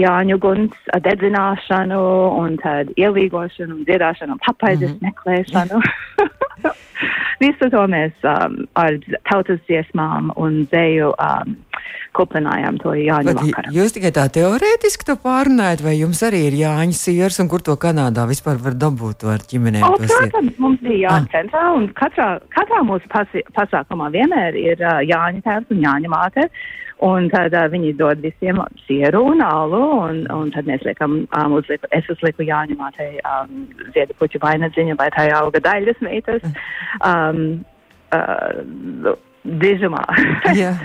Jāņu 0.00 0.38
guns 0.42 0.76
uh, 0.92 1.00
dedzināšanu 1.06 2.02
un 2.42 2.58
tad 2.62 2.92
ielīgošanu 2.96 3.78
un 3.78 3.84
dziedāšanu 3.88 4.36
un 4.36 4.44
papaizes 4.46 4.92
mm 4.92 4.98
-hmm. 4.98 5.10
meklēšanu. 5.10 5.82
Visu 7.42 7.70
to 7.70 7.82
mēs 7.90 8.12
um, 8.22 8.66
ar 8.78 8.98
tautas 9.30 9.60
dziesmām 9.68 10.30
un 10.36 10.66
dzēju 10.70 11.14
um, 11.18 11.56
kuplinājām 12.16 12.78
to 12.82 12.94
Jāņa 12.96 13.34
vakaru. 13.38 13.72
Jūs 13.76 13.94
tikai 13.96 14.12
tā 14.16 14.26
teorētiski 14.32 15.06
to 15.08 15.16
pārunājat, 15.22 15.84
vai 15.84 15.96
jums 15.96 16.20
arī 16.26 16.44
ir 16.48 16.58
Jāņa 16.62 16.98
siers, 16.98 17.40
un 17.42 17.48
kur 17.52 17.64
to 17.64 17.76
Kanādā 17.80 18.26
vispār 18.30 18.60
var 18.62 18.76
dabūt 18.78 19.26
ar 19.32 19.46
ģimenēm? 19.48 19.86
O, 19.88 19.96
protams, 20.02 20.60
mums 20.62 20.84
bija 20.84 21.08
Jāņa 21.08 21.24
ah. 21.24 21.32
centrā, 21.32 21.64
un 21.78 21.88
katrā, 21.98 22.28
katrā 22.54 22.84
mūsu 22.86 23.08
pasi, 23.12 23.44
pasākumā 23.56 24.12
vienmēr 24.14 24.58
ir 24.60 24.84
uh, 24.84 25.00
Jāņa 25.08 25.44
tēvs 25.48 25.74
un 25.74 25.82
Jāņa 25.86 26.12
māte. 26.12 26.48
Un 27.02 27.26
tad 27.32 27.50
uh, 27.58 27.64
viņi 27.66 27.96
dod 27.98 28.20
visiem 28.22 28.60
sieru 28.84 29.24
un 29.32 29.40
alu, 29.42 29.80
un, 30.04 30.20
un 30.30 30.52
tad 30.54 30.68
mēs 30.70 30.84
liekam, 30.86 31.24
um, 31.34 31.56
uzliku, 31.58 31.88
es 31.96 32.06
uzliku 32.12 32.46
Jāņa 32.46 32.78
mātei 32.78 33.16
um, 33.26 33.64
ziedu 33.96 34.14
puķu 34.20 34.38
vainadziņu, 34.44 34.94
vai 35.00 35.08
tā 35.16 35.26
auga 35.40 35.64
daļas 35.64 35.98
meitas. 36.06 36.46
Um, 37.02 37.64
uh, 38.14 39.16
dižumā. 39.44 40.04
Jā. 40.58 40.76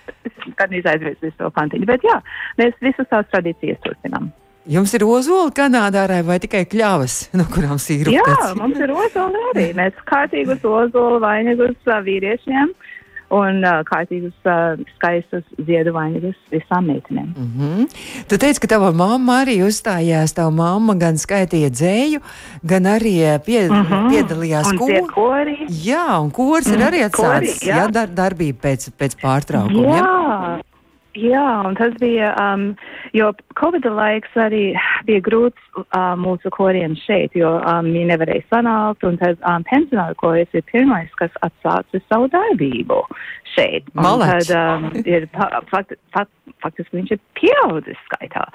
Kad 0.58 0.70
aizmirst 0.70 1.22
visu 1.24 1.36
to 1.40 1.50
pantiņu. 1.50 1.86
Bet 1.88 2.04
jā, 2.06 2.20
mēs 2.60 2.74
visas 2.84 3.08
tās 3.10 3.28
tradīcijas 3.32 3.80
turpinām. 3.84 4.30
Jums 4.70 4.94
ir 4.96 5.02
ozola 5.04 5.50
Kanādā 5.52 6.06
vai 6.24 6.38
tikai 6.40 6.62
kļavas, 6.70 7.34
no 7.36 7.44
kurām 7.52 7.76
sīrup? 7.82 8.14
Jā, 8.14 8.54
mums 8.56 8.78
ir 8.80 8.94
ozola 8.94 9.42
arī. 9.50 9.66
Mēs 9.76 9.98
kārtīgus 10.08 10.64
ozola 10.64 11.20
vainagus 11.20 11.76
vīriešiem. 11.84 12.72
Uh, 12.72 12.93
un 13.32 13.64
uh, 13.64 13.80
kārtīgus, 13.88 14.34
uh, 14.44 14.80
skaistus 14.96 15.44
ziedu 15.66 15.94
vainagus 15.94 16.36
visām 16.52 16.86
meitenēm. 16.90 17.32
Mm 17.36 17.50
-hmm. 17.58 17.88
Tu 18.28 18.38
teici, 18.38 18.60
ka 18.60 18.66
tava 18.66 18.92
mamma 18.92 19.44
arī 19.44 19.60
uzstājās. 19.64 20.34
Tava 20.34 20.50
mamma 20.50 20.94
gan 20.94 21.14
skaitīja 21.16 21.70
dzēju, 21.70 22.20
gan 22.62 22.84
arī 22.84 23.38
pie, 23.44 23.68
mm 23.68 23.84
-hmm. 23.84 24.10
piedalījās 24.10 24.72
korī. 25.14 25.56
Jā, 25.68 26.20
un 26.20 26.30
kurs 26.30 26.66
mm 26.66 26.72
-hmm. 26.72 26.80
ir 26.80 26.86
arī 26.86 27.00
atsācis 27.08 27.62
jā. 27.62 27.76
Jā, 27.76 27.90
dar, 27.90 28.08
darbība 28.08 28.58
pēc, 28.68 28.90
pēc 28.98 29.16
pārtraukuma. 29.22 29.96
Jā. 29.96 30.04
jā. 30.04 30.73
Jā, 31.14 31.46
un 31.62 31.76
tas 31.78 31.94
bija, 32.00 32.32
um, 32.42 32.72
jo 33.14 33.28
Covid 33.58 33.86
laiks 33.86 34.34
arī 34.40 34.64
bija 35.06 35.22
grūts 35.22 35.78
uh, 35.78 36.14
mūsu 36.18 36.50
koriem 36.54 36.96
šeit, 36.98 37.36
jo 37.38 37.52
um, 37.60 37.90
viņi 37.94 38.08
nevarēja 38.10 38.46
sanākt, 38.50 39.06
un 39.06 39.20
tad 39.20 39.38
um, 39.46 39.62
pensionāru 39.70 40.18
koris 40.18 40.58
ir 40.58 40.66
pirmais, 40.72 41.12
kas 41.20 41.34
atsāca 41.46 42.02
savu 42.08 42.26
darbību 42.34 42.98
šeit. 43.54 43.86
Malēc. 43.94 44.50
Tad 44.50 44.56
um, 44.58 44.90
ir, 45.06 45.28
fakt, 45.70 45.94
fakt, 46.16 46.34
faktiski 46.64 46.98
viņš 46.98 47.14
ir 47.14 47.22
pieaudzis 47.38 48.06
skaitā, 48.08 48.48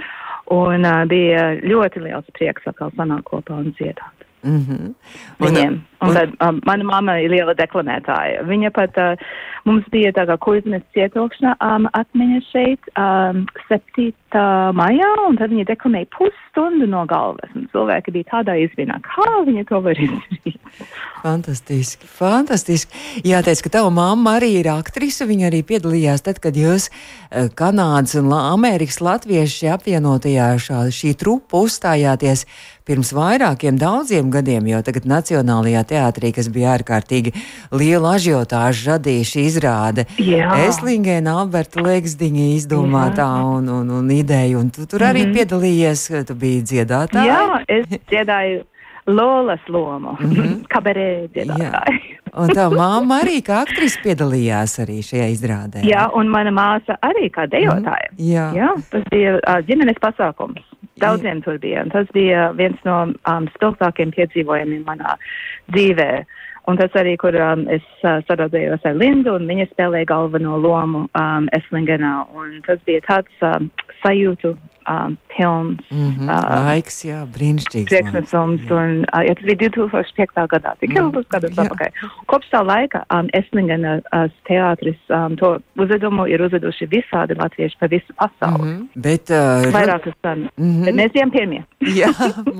un 0.51 0.83
uh, 0.83 1.05
bija 1.07 1.53
ļoti 1.63 2.03
liels 2.09 2.27
prieks 2.35 2.67
atkal 2.67 2.91
sanākt 2.99 3.29
kopā 3.31 3.61
un 3.63 3.71
dziedāt. 3.79 4.27
Mm 4.43 4.59
-hmm. 4.67 4.93
Viņiem. 5.39 5.73
Un, 5.73 5.98
un 6.01 6.15
tad 6.15 6.35
um, 6.39 6.59
mana 6.67 6.87
mamma 6.87 7.17
ir 7.19 7.31
liela 7.33 7.55
deklamētāja. 7.57 8.43
Viņa 8.47 8.71
pat, 8.75 8.97
uh, 8.99 9.31
mums 9.67 9.87
bija 9.93 10.11
tā 10.15 10.25
kā 10.29 10.37
kuizmes 10.41 10.85
cietokšana 10.95 11.55
um, 11.63 11.89
atmiņa 11.97 12.39
šeit 12.47 12.91
um, 12.95 13.43
7. 13.67 14.11
maijā, 14.77 15.09
un 15.27 15.39
tad 15.39 15.53
viņa 15.53 15.67
deklamēja 15.69 16.09
pusstundu 16.15 16.87
no 16.89 17.03
galvas. 17.09 17.51
Un 17.57 17.67
cilvēki 17.73 18.15
bija 18.15 18.29
tādā 18.33 18.55
izvinā, 18.63 18.99
kā 19.05 19.29
viņa 19.47 19.65
to 19.69 19.83
var 19.85 19.99
izdarīt. 20.07 20.59
Fantastiski, 21.19 22.07
fantastiski. 22.07 22.95
Jāteic, 23.27 23.59
ka 23.65 23.71
tava 23.73 23.89
mamma 23.91 24.37
arī 24.37 24.53
ir 24.61 24.69
aktrise. 24.71 25.25
Viņa 25.27 25.49
arī 25.49 25.65
piedalījās 25.67 26.23
tad, 26.23 26.39
kad 26.39 26.55
jūs 26.55 26.87
uh, 26.87 27.49
Kanādas 27.59 28.15
un 28.21 28.31
Amerikas 28.37 29.01
latvieši 29.03 29.67
apvienotajā 29.75 30.53
šā, 30.63 30.85
šī 30.95 31.11
trupa 31.19 31.59
uzstājāties 31.65 32.45
pirms 32.89 33.11
vairākiem 33.13 33.77
daudziem 33.77 34.31
gadiem, 34.33 34.65
jo 34.71 34.79
tagad 34.85 35.05
Nacionālajā 35.09 35.83
teātrī, 35.89 36.31
kas 36.35 36.49
bija 36.53 36.75
ārkārtīgi 36.77 37.33
liela 37.75 38.15
ažiotāža 38.17 38.95
radījuši 38.95 39.45
izrāde. 39.49 40.05
Jā. 40.21 40.51
Eslingēna 40.67 41.37
Alberta 41.41 41.83
Legsdiņa 41.85 42.49
izdomātā 42.55 43.29
un, 43.45 43.69
un, 43.79 43.93
un 43.99 44.11
ideja, 44.13 44.57
un 44.59 44.69
tu 44.73 44.85
tur 44.85 45.07
arī 45.09 45.25
mm 45.25 45.31
-hmm. 45.31 45.37
piedalījies, 45.37 46.25
tu 46.27 46.35
biji 46.35 46.61
dziedātāja. 46.73 47.25
Jā, 47.25 47.63
es 47.67 47.87
dziedāju 48.11 48.63
Lolas 49.09 49.59
lomu, 49.67 50.17
mm 50.19 50.31
-hmm. 50.31 50.63
kabarē 50.73 51.27
dziedātāju. 51.33 52.19
Un 52.37 52.49
tā 52.53 52.69
māma 52.69 53.21
arī 53.23 53.41
kā 53.41 53.61
aktrise 53.65 53.99
piedalījās 54.03 54.79
arī 54.83 54.99
šajā 55.01 55.27
izrādē. 55.33 55.81
Jā, 55.87 56.09
un 56.13 56.29
mana 56.29 56.51
māsa 56.51 56.97
arī 57.01 57.29
kā 57.33 57.47
dejotāja. 57.49 58.11
Mm, 58.11 58.25
jā. 58.33 58.45
jā, 58.53 58.69
tas 58.91 59.03
bija 59.11 59.39
ģimenes 59.65 59.97
pasākums. 60.01 60.61
Daudziem 61.01 61.41
tur 61.45 61.59
bija. 61.61 61.85
Tas 61.93 62.09
bija 62.15 62.49
viens 62.57 62.79
no 62.87 62.99
um, 63.09 63.47
spilgtākiem 63.55 64.13
piedzīvojumiem 64.15 64.85
manā 64.87 65.15
dzīvē. 65.73 66.11
Un 66.69 66.77
tas 66.77 66.93
arī, 66.99 67.15
kur 67.17 67.33
um, 67.41 67.63
es 67.71 67.85
uh, 68.03 68.19
sadarbojas 68.27 68.83
ar 68.85 68.97
Lindu, 68.99 69.33
un 69.39 69.47
viņa 69.49 69.69
spēlēja 69.71 70.09
galveno 70.11 70.59
lomu 70.61 71.07
um, 71.17 71.47
Eslingenā. 71.57 72.13
Un 72.37 72.59
tas 72.67 72.81
bija 72.85 73.01
tāds 73.07 73.45
um, 73.45 73.71
sajūtu 74.03 74.53
um, 74.87 75.17
pilns. 75.37 75.81
Mm 75.91 76.15
-hmm. 76.15 76.29
uh, 76.29 76.65
Laiks, 76.65 77.05
jā, 77.05 77.19
brīnišķīgs. 77.35 77.89
Priekšnesums, 77.91 78.61
un 78.71 79.05
uh, 79.13 79.21
ja 79.27 79.35
tas 79.35 79.45
bija 79.45 79.69
2005. 79.69 80.47
gadā, 80.53 80.73
tik 80.79 80.95
ilgus 80.95 81.25
mm. 81.25 81.31
gadus 81.33 81.57
atpakaļ. 81.57 81.89
Kopš 82.25 82.51
tā 82.53 82.61
laika 82.65 83.03
um, 83.13 83.27
Eslingenas 83.33 84.03
uh, 84.13 84.27
teātris 84.49 84.99
um, 85.09 85.35
to 85.35 85.59
uzvedumu 85.77 86.27
ir 86.27 86.41
uzveduši 86.41 86.89
visādi 86.91 87.37
latvieši 87.39 87.77
pa 87.79 87.87
visu 87.87 88.13
pasauli. 88.17 88.69
Mm 88.69 88.77
-hmm. 88.77 88.87
Bet, 88.95 89.29
uh, 89.29 89.73
Vairākas 89.73 90.13
gan. 90.23 90.39
Mm 90.57 90.83
-hmm. 90.83 90.95
Mēs 90.99 91.11
bijām 91.13 91.31
pirmie. 91.31 91.63
jā, 92.01 92.11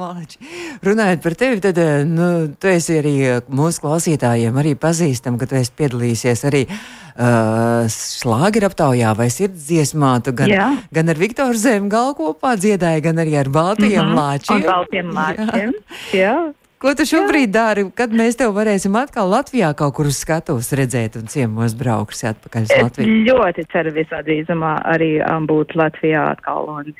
māči. 0.02 0.38
Runājot 0.84 1.24
par 1.24 1.34
tevi, 1.34 1.60
tad, 1.60 1.78
uh, 1.78 2.06
nu, 2.06 2.48
tu 2.60 2.68
esi 2.68 2.94
arī 3.02 3.16
uh, 3.38 3.42
mūsu 3.50 3.82
klausītājiem 3.82 4.54
arī 4.62 4.76
pazīstam, 4.76 5.38
ka 5.38 5.46
tu 5.46 5.56
esi 5.56 5.72
piedalīsies 5.78 6.46
arī 6.46 6.68
uh, 7.16 7.89
šlāgeru 7.89 8.70
aptaujā 8.70 9.16
vai 9.18 9.30
sirds 9.34 9.68
dziesmā. 9.70 10.20
Tu 10.24 10.36
gan, 10.36 10.51
Jā. 10.51 10.70
gan 10.94 11.10
ar 11.10 11.20
Viktoru 11.20 11.58
Zemgalu 11.58 12.16
kopā 12.18 12.56
dziedāji, 12.60 13.06
gan 13.10 13.22
arī 13.22 13.39
ar 13.39 13.50
Baltijiem 13.50 14.06
mm 14.06 14.13
-hmm. 14.13 14.20
lāčiem. 14.20 14.66
Baltiem 14.66 15.12
lāčiem. 15.12 15.74
Jā. 16.13 16.20
Jā. 16.20 16.38
Ko 16.80 16.94
tu 16.96 17.04
šobrīd 17.04 17.51
dari? 17.51 17.84
Kad 17.92 18.13
mēs 18.16 18.38
tev 18.39 18.54
varēsim 18.56 18.94
atkal 18.96 19.28
Latvijā 19.28 19.74
kaut 19.75 19.98
kur 19.98 20.08
uz 20.08 20.16
skatuves 20.24 20.70
redzēt 20.80 21.18
un 21.20 21.25
ciemos 21.28 21.74
braukšu 21.75 22.30
atpakaļ 22.30 22.68
uz 22.70 22.72
Latviju? 22.72 23.10
Es 23.10 23.25
ļoti 23.28 23.66
ceru 23.74 23.92
visā 23.98 24.22
drīzumā 24.24 24.78
arī 24.88 25.10
um, 25.20 25.44
būt 25.50 25.75
Latvijā 25.75 26.22
atkal. 26.38 26.72
Un, 26.72 26.96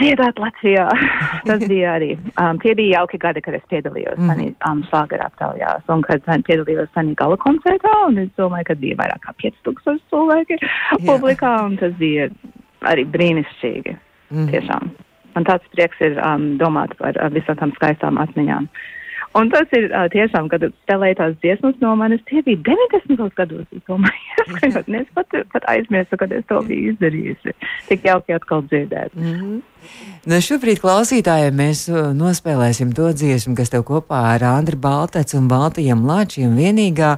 dziedāt 0.00 0.40
Latvijā. 0.42 0.86
Tas 1.48 1.64
bija 1.68 1.96
arī. 1.96 2.12
Um, 2.40 2.60
tie 2.62 2.74
bija 2.78 3.00
jauki 3.00 3.20
gadi, 3.22 3.42
kad 3.44 3.56
es 3.58 3.64
piedalījos 3.72 4.18
mm. 4.18 4.30
-hmm. 4.30 4.54
um, 4.70 4.82
slāgara 4.90 5.28
aptaujās 5.30 5.88
un 5.92 6.02
kad 6.02 6.22
piedalījos 6.48 6.92
Sanī 6.94 7.14
gala 7.14 7.36
koncertā. 7.36 7.94
Un 8.08 8.18
es 8.18 8.30
domāju, 8.38 8.70
ka 8.70 8.74
bija 8.74 8.98
vairāk 9.02 9.24
kā 9.26 9.34
5000 9.42 10.00
cilvēki 10.10 10.60
publikā 11.06 11.54
un 11.64 11.76
tas 11.76 11.92
bija 11.98 12.28
arī 12.80 13.04
brīnišķīgi. 13.04 13.96
Mm. 14.30 14.36
-hmm. 14.36 14.50
Tiešām. 14.50 14.90
Man 15.34 15.44
tāds 15.44 15.68
prieks 15.72 16.00
ir 16.00 16.20
um, 16.24 16.56
domāt 16.58 16.96
par 16.98 17.16
uh, 17.20 17.32
visām 17.32 17.56
tām 17.56 17.72
skaistām 17.76 18.18
atmiņām. 18.18 18.68
Un 19.36 19.50
tas 19.52 19.72
ir 19.76 19.90
uh, 19.90 20.06
tiešām, 20.12 20.48
kad 20.52 20.62
spēlēju 20.64 21.16
tās 21.18 21.34
dziesmas 21.42 21.76
no 21.82 21.92
manis, 21.98 22.22
tie 22.30 22.40
bija 22.46 22.62
90. 22.68 23.26
gados. 23.36 23.66
Es 23.74 23.82
domāju, 23.88 24.46
ka 24.56 24.70
es 24.70 25.10
pat, 25.16 25.36
pat 25.52 25.66
aizmirsu, 25.72 26.16
kad 26.20 26.32
es 26.32 26.46
to 26.48 26.62
biju 26.64 26.94
izdarījusi. 26.94 27.56
Tik 27.90 28.06
jauki 28.08 28.36
atkal 28.36 28.64
dzirdēt. 28.70 29.12
Mm 29.14 29.34
-hmm. 29.34 29.58
Nu, 30.26 30.38
šobrīd 30.42 30.80
klausītājiem 30.82 31.54
mēs 31.54 31.86
nospēlēsim 32.16 32.94
to 32.94 33.12
dziesmu, 33.12 33.54
kas 33.54 33.70
tev 33.70 33.84
kopā 33.86 34.22
ar 34.34 34.42
Andriu 34.42 34.80
Baltec 34.80 35.34
un 35.34 35.48
Baltajiem 35.48 36.06
Lāčiem 36.08 36.56
vienīgā. 36.56 37.16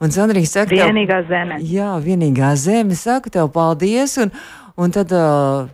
Un 0.00 0.12
Sandrija 0.12 0.46
saka, 0.46 0.74
vienīgā 0.74 1.22
tev, 1.22 1.28
zeme. 1.28 1.58
Jā, 1.64 1.96
vienīgā 2.04 2.52
zeme. 2.60 2.94
Saku 2.94 3.30
tev 3.30 3.48
paldies. 3.52 4.18
Un, 4.20 4.30
un 4.76 4.90
tad, 4.92 5.12
uh, 5.12 5.68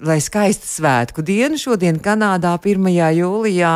lai 0.00 0.20
skaista 0.24 0.66
svētku 0.66 1.22
diena 1.22 1.58
šodien 1.60 2.00
Kanādā 2.00 2.54
1. 2.56 2.88
jūlijā. 3.18 3.74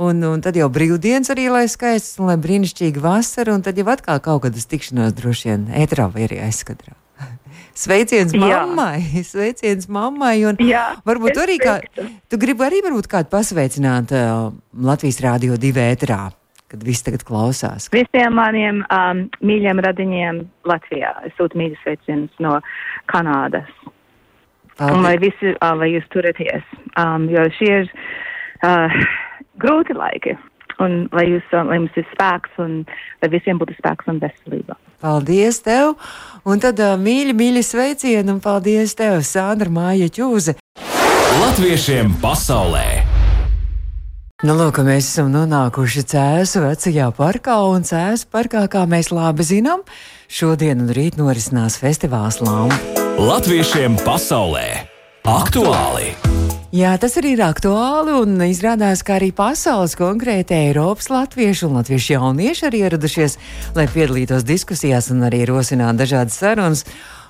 Un, 0.00 0.22
un 0.24 0.40
tad 0.40 0.56
jau 0.56 0.68
brīvdienas 0.72 1.32
arī, 1.34 1.50
lai 1.52 1.66
skaists 1.68 2.20
un 2.20 2.30
lai 2.30 2.38
brīnišķīgi 2.40 3.02
vasara, 3.02 3.52
un 3.52 3.64
tad 3.64 3.76
jau 3.76 3.88
atkal 3.92 4.22
kaut 4.24 4.46
kādas 4.46 4.68
tikšanās 4.70 5.12
droši 5.18 5.50
vien 5.50 5.66
ētrā 5.82 6.08
vai 6.12 6.24
arī 6.28 6.40
aizskadrā. 6.46 6.94
Sveiciens 7.82 8.32
mammai, 8.36 9.02
Jā. 9.04 9.24
sveiciens 9.32 9.88
mammai, 9.92 10.36
un 10.48 10.60
Jā, 10.64 10.92
varbūt 11.08 11.40
arī 11.44 11.58
kā, 11.60 11.78
tu 12.32 12.40
gribi 12.40 12.64
arī 12.64 12.80
varbūt 12.84 13.10
kādu 13.12 13.32
pasveicināt 13.32 14.14
uh, 14.16 14.52
Latvijas 14.72 15.20
Rādio 15.24 15.58
divi 15.60 15.84
ētrā, 15.84 16.24
kad 16.72 16.84
viss 16.86 17.04
tagad 17.04 17.24
klausās. 17.28 17.90
Visiem 17.92 18.36
maniem 18.38 18.80
um, 18.88 19.26
mīļiem 19.44 19.82
radiņiem 19.84 20.44
Latvijā, 20.68 21.18
es 21.28 21.36
sūtu 21.36 21.60
mīļus 21.60 21.84
sveicienus 21.84 22.44
no 22.44 22.58
Kanādas. 23.12 23.68
Paldies. 24.72 24.96
Un 24.96 25.04
lai 25.04 25.18
visi, 25.20 25.52
uh, 25.52 25.74
lai 25.76 25.92
jūs 25.92 26.08
turaties, 26.14 26.64
um, 26.96 27.28
jo 27.28 27.44
šie 27.58 27.74
ir 27.82 27.92
uh, 28.64 29.02
grūti 29.60 29.96
laiki. 29.96 30.36
Un 30.82 31.04
lai, 31.12 31.26
jūs, 31.28 31.44
uh, 31.52 31.62
lai 31.68 31.78
mums 31.82 31.96
ir 32.00 32.06
spēks 32.14 32.56
un 32.62 32.80
lai 33.22 33.30
visiem 33.30 33.60
būtu 33.60 33.76
spēks 33.76 34.08
un 34.10 34.18
veselība. 34.22 34.78
Paldies 35.02 35.60
tev! 35.62 35.94
Un 36.48 36.62
tad 36.62 36.80
uh, 36.82 36.96
mīļi, 36.98 37.36
mīļi 37.38 37.62
sveicieni 37.66 38.32
un 38.32 38.40
paldies 38.42 38.96
tev, 38.98 39.20
Sandra 39.26 39.70
Māja 39.70 40.08
Čūze! 40.10 40.56
Latviešiem 41.42 42.16
pasaulē! 42.22 42.86
Nu, 44.42 44.56
lūk, 44.58 44.80
mēs 44.82 45.06
esam 45.06 45.28
nonākuši 45.30 46.02
Cēzu 46.10 46.64
vecajā 46.64 47.12
parkā, 47.14 47.60
un 47.70 47.86
Cēzu 47.86 48.26
parkā, 48.32 48.64
kā 48.72 48.82
mēs 48.90 49.12
labi 49.14 49.46
zinām, 49.46 49.84
šodien 50.26 50.82
un 50.82 50.90
rīt 50.96 51.20
norisinās 51.20 51.78
festivāls 51.78 52.40
Lampa. 52.42 52.80
Latviešiem 53.22 54.00
pasaulē 54.02 54.66
aktuāli! 55.30 56.31
Jā, 56.72 56.94
tas 56.96 57.18
arī 57.20 57.34
ir 57.34 57.42
aktuāli, 57.44 58.14
un 58.16 58.38
izrādās, 58.46 59.02
ka 59.04 59.18
arī 59.18 59.26
pasaules, 59.36 59.92
konkrēti 59.92 60.54
Eiropas 60.56 61.10
latvieši 61.12 61.66
un 61.66 61.74
latviešu 61.76 62.14
jaunieši 62.14 62.64
arī 62.64 62.78
ieradušies, 62.86 63.34
lai 63.76 63.84
piedalītos 63.92 64.46
diskusijās 64.48 65.10
un 65.12 65.20
arī 65.28 65.42
rosinātu 65.50 66.00
dažādas 66.00 66.38
sarunas. 66.40 66.86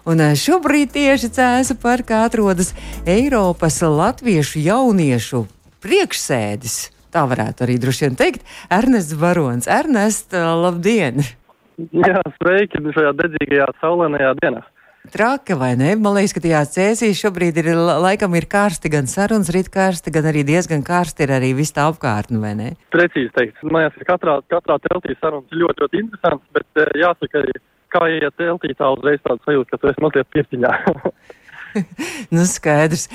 Un 0.07 0.23
eh, 0.23 0.37
šobrīd 0.39 0.95
tieši 0.95 1.33
Cēzu 1.35 1.75
parkā 1.83 2.21
atrodas 2.29 2.71
Eiropas 3.03 3.81
latviešu 3.83 4.63
jauniešu 4.63 5.43
priekšsēdis. 5.83 6.77
Tā 7.11 7.25
varētu 7.27 7.67
arī 7.67 7.81
droši 7.83 8.07
vien 8.07 8.21
teikt. 8.23 8.47
Ernests 8.71 9.19
Barons. 9.19 9.67
Ernest, 9.67 10.31
eh, 10.39 10.53
labdien! 10.63 11.19
Jā, 11.91 12.23
sveiki 12.39 12.79
šajā 12.95 13.11
dedzīgajā 13.25 13.67
saulainajā 13.83 14.37
dienā! 14.39 14.63
Traka 15.11 15.57
vai 15.59 15.73
ne? 15.75 15.97
Man 15.99 16.15
liekas, 16.15 16.31
ka 16.37 16.41
tajā 16.45 16.61
cēsīs 16.77 17.19
šobrīd 17.19 17.57
ir 17.59 17.73
laikam 17.75 18.37
ir 18.39 18.47
karsti, 18.47 18.93
gan 18.93 19.09
sarunas 19.11 19.51
rīt 19.51 19.67
karsti, 19.75 20.13
gan 20.15 20.29
arī 20.31 20.45
diezgan 20.47 20.85
karsti 20.87 21.27
ir 21.27 21.33
arī 21.41 21.51
viss 21.59 21.75
tā 21.75 21.89
apkārtne, 21.91 22.39
vai 22.39 22.53
ne? 22.55 22.69
Precīzi 22.95 23.33
teikt. 23.35 23.59
Man 23.67 23.83
liekas, 23.83 23.99
ka 23.99 24.15
katrā, 24.15 24.39
katrā 24.53 24.79
teltī 24.87 25.17
sarunas 25.19 25.51
ir 25.51 25.65
ļoti, 25.65 25.83
ļoti 25.83 26.03
interesants, 26.05 26.47
bet 26.55 26.85
eh, 26.85 26.93
jāsaka 27.03 27.43
kā 27.93 28.07
iet 28.15 28.39
teltī, 28.39 28.71
tā 28.79 28.93
uzreiz 28.95 29.19
tāds 29.27 29.43
sajūta, 29.49 29.73
ka 29.75 29.83
tu 29.83 29.91
esi 29.91 30.07
mazliet 30.07 30.31
piestiņā. 30.37 30.73
nu, 32.35 32.45
skaidrs. 32.49 33.09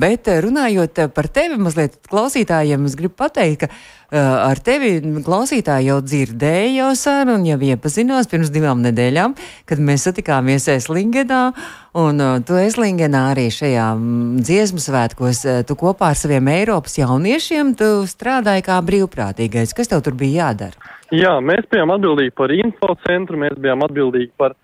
Bet 0.00 0.30
eh, 0.30 0.40
runājot 0.44 1.02
eh, 1.02 1.10
par 1.12 1.28
tevi, 1.32 1.58
mazliet 1.60 1.98
klausītājiem, 2.10 2.86
es 2.88 2.96
gribu 2.98 3.16
pateikt, 3.22 3.66
ka 3.66 3.70
uh, 3.70 4.18
ar 4.50 4.60
tevi 4.62 4.98
klausītāji 5.24 5.88
jau 5.88 5.98
dzirdēja 6.04 6.72
jau 6.76 6.90
sarunu, 6.98 7.48
jau 7.48 7.58
iepazinās 7.72 8.28
pirms 8.30 8.52
divām 8.54 8.82
nedēļām, 8.84 9.36
kad 9.68 9.82
mēs 9.82 10.06
satikāmies 10.08 10.68
Eslingenā. 10.76 11.42
Un 11.96 12.20
tu 12.44 12.58
Eslingenā 12.60 13.22
arī 13.32 13.46
šajā 13.54 13.86
mm, 13.96 14.42
dziesmu 14.44 14.82
svētkos, 14.84 15.40
tu 15.66 15.78
kopā 15.80 16.12
ar 16.12 16.20
saviem 16.20 16.52
Eiropas 16.52 16.98
jauniešiem, 17.00 17.72
strādāji 18.10 18.66
kā 18.66 18.76
brīvprātīgais. 18.84 19.72
Kas 19.76 19.88
tev 19.88 20.04
tur 20.04 20.18
bija 20.18 20.50
jādara? 20.50 20.92
Jā, 21.14 21.36
mēs 21.38 21.68
bijām 21.70 21.92
atbildīgi 21.94 22.34
par 22.36 22.52
info 22.52 22.92
centru, 23.06 23.38
mēs 23.38 23.56
bijām 23.62 23.84
atbildīgi 23.86 24.32
par 24.36 24.56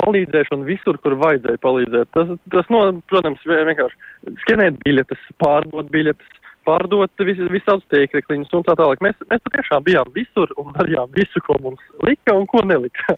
palīdzēšanu 0.00 0.66
visur, 0.68 0.98
kur 1.02 1.16
vajadzēja 1.20 1.60
palīdzēt. 1.62 2.10
Tas, 2.16 2.32
tas 2.54 2.70
no, 2.72 2.84
protams, 3.10 3.42
vienkārši 3.46 4.36
skenēt 4.44 4.80
biļetes, 4.84 5.28
pārdot 5.42 5.90
biļetes, 5.92 6.40
pārdot 6.66 7.24
vis, 7.26 7.40
visādus 7.52 7.86
tēkļus 7.92 8.52
un 8.54 8.66
tā 8.66 8.76
tālāk. 8.78 9.02
Mēs, 9.04 9.18
mēs 9.30 9.42
patiešām 9.48 9.86
bijām 9.86 10.12
visur 10.16 10.52
un 10.60 10.74
darījām 10.78 11.10
visu, 11.16 11.42
ko 11.46 11.58
mums 11.62 12.04
lika 12.06 12.36
un 12.38 12.46
ko 12.50 12.64
nelika. 12.66 13.16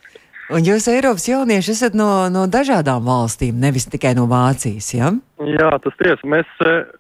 Un 0.52 0.60
jūs, 0.60 0.84
Eiropas 0.92 1.24
jaunieši, 1.24 1.72
esat 1.72 1.94
no, 1.96 2.26
no 2.28 2.42
dažādām 2.52 3.06
valstīm, 3.06 3.56
nevis 3.62 3.86
tikai 3.88 4.12
no 4.18 4.26
Vācijas, 4.28 4.90
ja? 4.92 5.08
Jā, 5.40 5.70
tas 5.80 5.94
tiesa. 5.96 6.28
Mēs, 6.28 6.50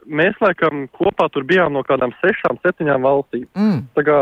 mēs 0.08 0.38
laikam 0.40 0.86
kopā 0.96 1.28
tur 1.32 1.44
bijām 1.48 1.76
no 1.76 1.82
kādām 1.84 2.14
sešām, 2.22 2.56
septiņām 2.64 3.04
valstīm. 3.04 3.44
Mm. 3.52 3.82
Tā 3.98 4.06
kā 4.06 4.16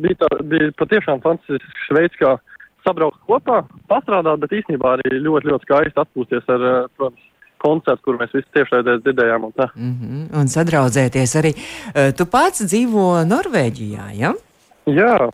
bija, 0.00 0.20
tā, 0.24 0.30
bija 0.48 0.70
patiešām 0.80 1.20
fantastisks 1.26 1.92
veids, 1.98 2.16
kā 2.22 2.38
sabraukt 2.86 3.22
kopā, 3.28 3.62
pastrādāt, 3.90 4.42
bet 4.44 4.54
īstenībā 4.60 4.96
arī 4.96 5.18
ļoti, 5.20 5.50
ļoti 5.52 5.68
skaisti 5.68 6.02
atpūsties 6.02 6.52
ar, 6.54 6.68
eh, 6.70 6.92
protams, 6.96 7.32
koncertu, 7.62 8.02
kur 8.04 8.18
mēs 8.20 8.34
visi 8.36 8.52
tiešraidēs 8.54 9.02
dzirdējām. 9.04 9.48
Un, 9.48 9.52
tā. 9.56 9.70
mm 9.74 9.92
-hmm. 9.92 10.24
un 10.40 10.52
sadraudzēties 10.52 11.36
arī. 11.40 11.52
Eh, 11.94 12.12
tu 12.18 12.26
pats 12.26 12.62
dzīvo 12.62 13.24
Norvēģijā, 13.32 14.06
ja? 14.22 14.32
Jā. 14.86 15.30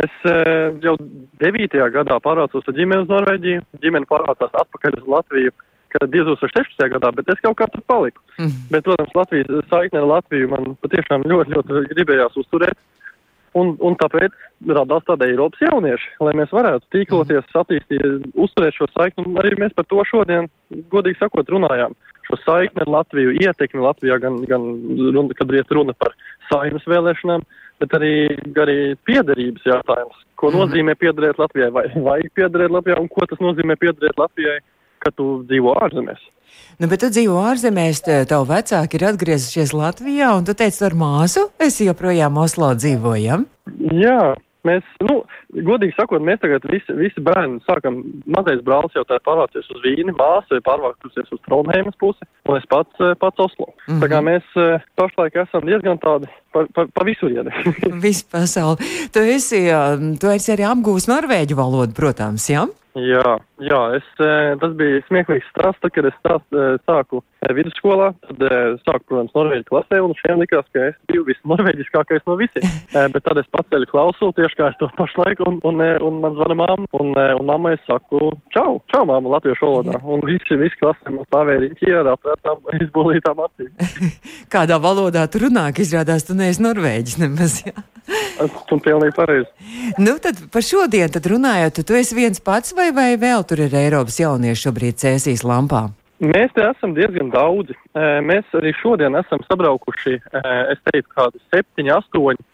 Es 0.00 0.12
eh, 0.24 0.72
jau 0.80 0.96
9. 1.40 1.90
gadā 1.96 2.16
pārvācos 2.24 2.68
ar 2.68 2.74
ģimeni 2.74 3.04
uz 3.04 3.08
Norvēģiju. 3.08 3.60
Ģimene 3.82 4.08
pārvācās 4.08 4.54
atpakaļ 4.62 4.96
uz 5.02 5.06
Latviju, 5.14 5.52
kad 5.92 6.08
2016. 6.14 6.88
gadā, 6.94 7.12
bet 7.12 7.28
es 7.28 7.42
kaut 7.44 7.58
kā 7.60 7.66
tur 7.68 7.82
paliku. 7.86 8.22
Mm. 8.38 8.54
Bet, 8.70 8.84
protams, 8.84 9.14
Latvijas 9.14 9.68
saikne 9.68 10.00
ar 10.00 10.08
Latviju 10.14 10.48
man 10.48 10.76
patiešām 10.80 11.26
ļoti, 11.28 11.54
ļoti 11.56 11.94
gribējās 11.94 12.38
uzturēt. 12.40 12.78
Un, 13.58 13.72
un 13.82 13.96
tāpēc 13.98 14.34
radās 14.70 15.06
tāda 15.08 15.26
Eiropas 15.26 15.62
jaunieši, 15.64 16.12
lai 16.22 16.34
mēs 16.38 16.52
varētu 16.54 16.86
tīkloties, 16.94 17.42
mhm. 17.42 17.62
attīstīt, 17.64 18.28
uzturēt 18.38 18.76
šo 18.78 18.86
saikni. 18.92 19.26
Un 19.26 19.40
arī 19.42 19.56
mēs 19.58 19.74
par 19.74 19.88
to 19.90 20.04
šodien, 20.06 20.46
godīgi 20.92 21.18
sakot, 21.18 21.50
runājām. 21.50 21.96
Šo 22.28 22.38
saikni 22.44 22.84
ar 22.84 22.92
Latviju, 22.94 23.34
ietekmi 23.42 23.82
Latvijā, 23.82 24.20
gan, 24.22 24.38
gan 24.46 24.68
runa, 25.16 25.34
kad 25.34 25.50
iet 25.56 25.74
runa 25.74 25.96
par 25.98 26.14
saimnes 26.46 26.86
vēlēšanām, 26.86 27.42
bet 27.82 27.96
arī, 27.98 28.14
arī 28.62 28.78
piederības 29.08 29.66
jautājums. 29.66 30.26
Ko 30.38 30.52
mhm. 30.52 30.62
nozīmē 30.62 30.94
piederēt 31.00 31.42
Latvijai, 31.42 31.72
vai 31.74 31.88
vajag 31.96 32.36
piederēt 32.38 32.76
Latvijai, 32.76 33.00
un 33.02 33.10
ko 33.10 33.26
tas 33.26 33.42
nozīmē 33.42 33.74
piederēt 33.82 34.20
Latvijai, 34.20 34.60
kad 35.02 35.16
tu 35.18 35.40
dzīvo 35.48 35.74
ārzemēs. 35.84 36.28
Nu, 36.80 36.88
bet 36.88 37.02
tu 37.02 37.10
dzīvo 37.12 37.40
ārzemēs, 37.44 38.02
tev 38.28 38.46
vecāki 38.48 38.96
ir 38.96 39.08
atgriezušies 39.10 39.74
Latvijā, 39.76 40.30
un 40.38 40.46
tu 40.48 40.56
teici, 40.56 40.80
ar 40.86 40.96
māsu 40.96 41.50
esi 41.60 41.88
joprojām 41.88 42.38
Oslo 42.40 42.72
dzīvojam? 42.78 43.48
Jā. 43.96 44.36
Mēs, 44.68 44.84
nu, 45.08 45.22
godīgi 45.64 45.94
sakot, 45.96 46.20
mēs 46.24 46.40
tagad 46.42 46.66
visi, 46.68 46.92
visi 46.98 47.22
bērni 47.24 47.62
sākam, 47.64 48.02
mazais 48.28 48.60
brālis 48.66 48.92
jau 48.96 49.06
tā 49.08 49.16
pārvācies 49.24 49.70
uz 49.72 49.78
Vīni, 49.80 50.12
māsa 50.18 50.58
ir 50.58 50.64
pārvākusies 50.66 51.30
uz 51.32 51.40
Trondheimas 51.46 51.96
pusi, 52.00 52.28
un 52.44 52.58
es 52.58 52.66
pats, 52.68 52.92
eh, 53.00 53.14
pats 53.20 53.40
Oslo. 53.40 53.70
Mm 53.70 53.94
-hmm. 53.94 54.02
Tā 54.02 54.10
kā 54.12 54.20
mhm. 54.20 54.28
mēs 54.28 54.44
eh, 54.60 54.84
pašlaik 55.00 55.36
esam 55.36 55.64
diezgan 55.64 55.98
tādi 55.98 56.28
pa, 56.52 56.66
pa, 56.74 56.86
pa 56.94 57.04
visurieni. 57.04 57.50
Visu 58.04 58.26
pasauli. 58.32 58.76
Tu 59.12 59.18
esi, 59.36 59.62
tu 60.20 60.26
esi 60.28 60.52
arī 60.52 60.68
apgūst 60.68 61.08
norvēģu 61.08 61.56
valodu, 61.56 61.92
protams, 61.96 62.50
jā? 62.50 62.60
Ja? 62.60 62.68
Jā, 62.98 63.38
jā 63.64 63.80
es, 63.98 64.06
eh, 64.22 64.54
tas 64.60 64.72
bija 64.78 65.00
smieklīgs 65.08 65.48
stāsts, 65.52 65.80
tad, 65.82 65.92
kad 65.94 66.08
es 66.08 66.16
stāst, 66.18 66.46
eh, 66.56 66.78
sāku 66.88 67.20
eh, 67.20 67.52
vidusskolā, 67.56 68.10
tad 68.26 68.44
sāku, 68.84 69.04
protams, 69.10 69.34
norvēģi 69.36 69.66
klasē, 69.68 70.00
un 70.04 70.14
šiem 70.20 70.42
likās, 70.42 70.66
ka 70.74 70.90
es 70.90 70.96
biju 71.10 71.26
visnorvēģiskākais 71.28 72.26
no 72.28 72.36
visiem. 72.40 72.66
Bet 73.14 73.22
tad 73.26 73.40
es 73.42 73.48
paceļu 73.54 73.88
klausulu 73.90 74.34
tieši 74.38 74.58
kā 74.58 74.70
es 74.72 74.80
to 74.80 74.90
pašlaik, 74.98 75.42
un, 75.46 75.60
un, 75.68 75.84
un 76.08 76.20
man 76.24 76.36
zvana 76.38 76.58
mamma, 76.62 76.88
un, 77.00 77.12
un 77.16 77.46
mamma 77.48 77.74
es 77.76 77.84
saku, 77.88 78.32
čau, 78.54 78.80
čau, 78.92 79.04
mamma, 79.08 79.36
latviešu 79.36 79.68
valodā. 79.68 80.00
Un 80.04 80.24
visi, 80.26 80.58
visi 80.60 80.80
klasē 80.80 81.14
man 81.14 81.28
stāvēja 81.28 81.64
riņķi 81.66 81.94
ar 82.00 82.12
atvērtām, 82.14 82.66
izbolītām 82.86 83.44
acīm. 83.46 83.72
Kādā 84.54 84.80
valodā 84.82 85.26
tu 85.30 85.44
runā, 85.46 85.70
ka 85.74 85.84
izrādās 85.84 86.28
tu 86.28 86.36
neesi 86.38 86.64
norvēģis 86.64 87.20
nemaz, 87.22 87.62
jā? 87.68 87.76
Un 88.40 88.80
pilnīgi 88.82 89.14
pareizi. 89.14 89.48
Nu, 90.00 90.16
tad 90.22 90.38
par 90.52 90.64
šodien 90.64 91.12
tad 91.12 91.26
runājot, 91.30 91.82
tu 91.86 91.96
esi 91.98 92.16
viens 92.16 92.40
pats 92.42 92.74
vai, 92.76 92.88
vai 92.96 93.12
vēl 93.20 93.44
tur 93.50 93.64
ir 93.66 93.74
Eiropas 93.74 94.20
jaunieši 94.22 94.68
šobrīd 94.68 95.00
cēsīs 95.02 95.42
lampā? 95.42 95.88
Mēs 96.20 96.52
te 96.54 96.62
esam 96.68 96.92
diezgan 96.94 97.32
daudzi. 97.32 97.74
Mēs 98.28 98.56
arī 98.58 98.74
šodien 98.76 99.16
esam 99.18 99.40
sabraukuši, 99.48 100.18
es 100.70 100.82
teiktu, 100.90 101.08
kādi 101.16 101.40
septiņi, 101.48 101.94
astoņi 101.96 102.44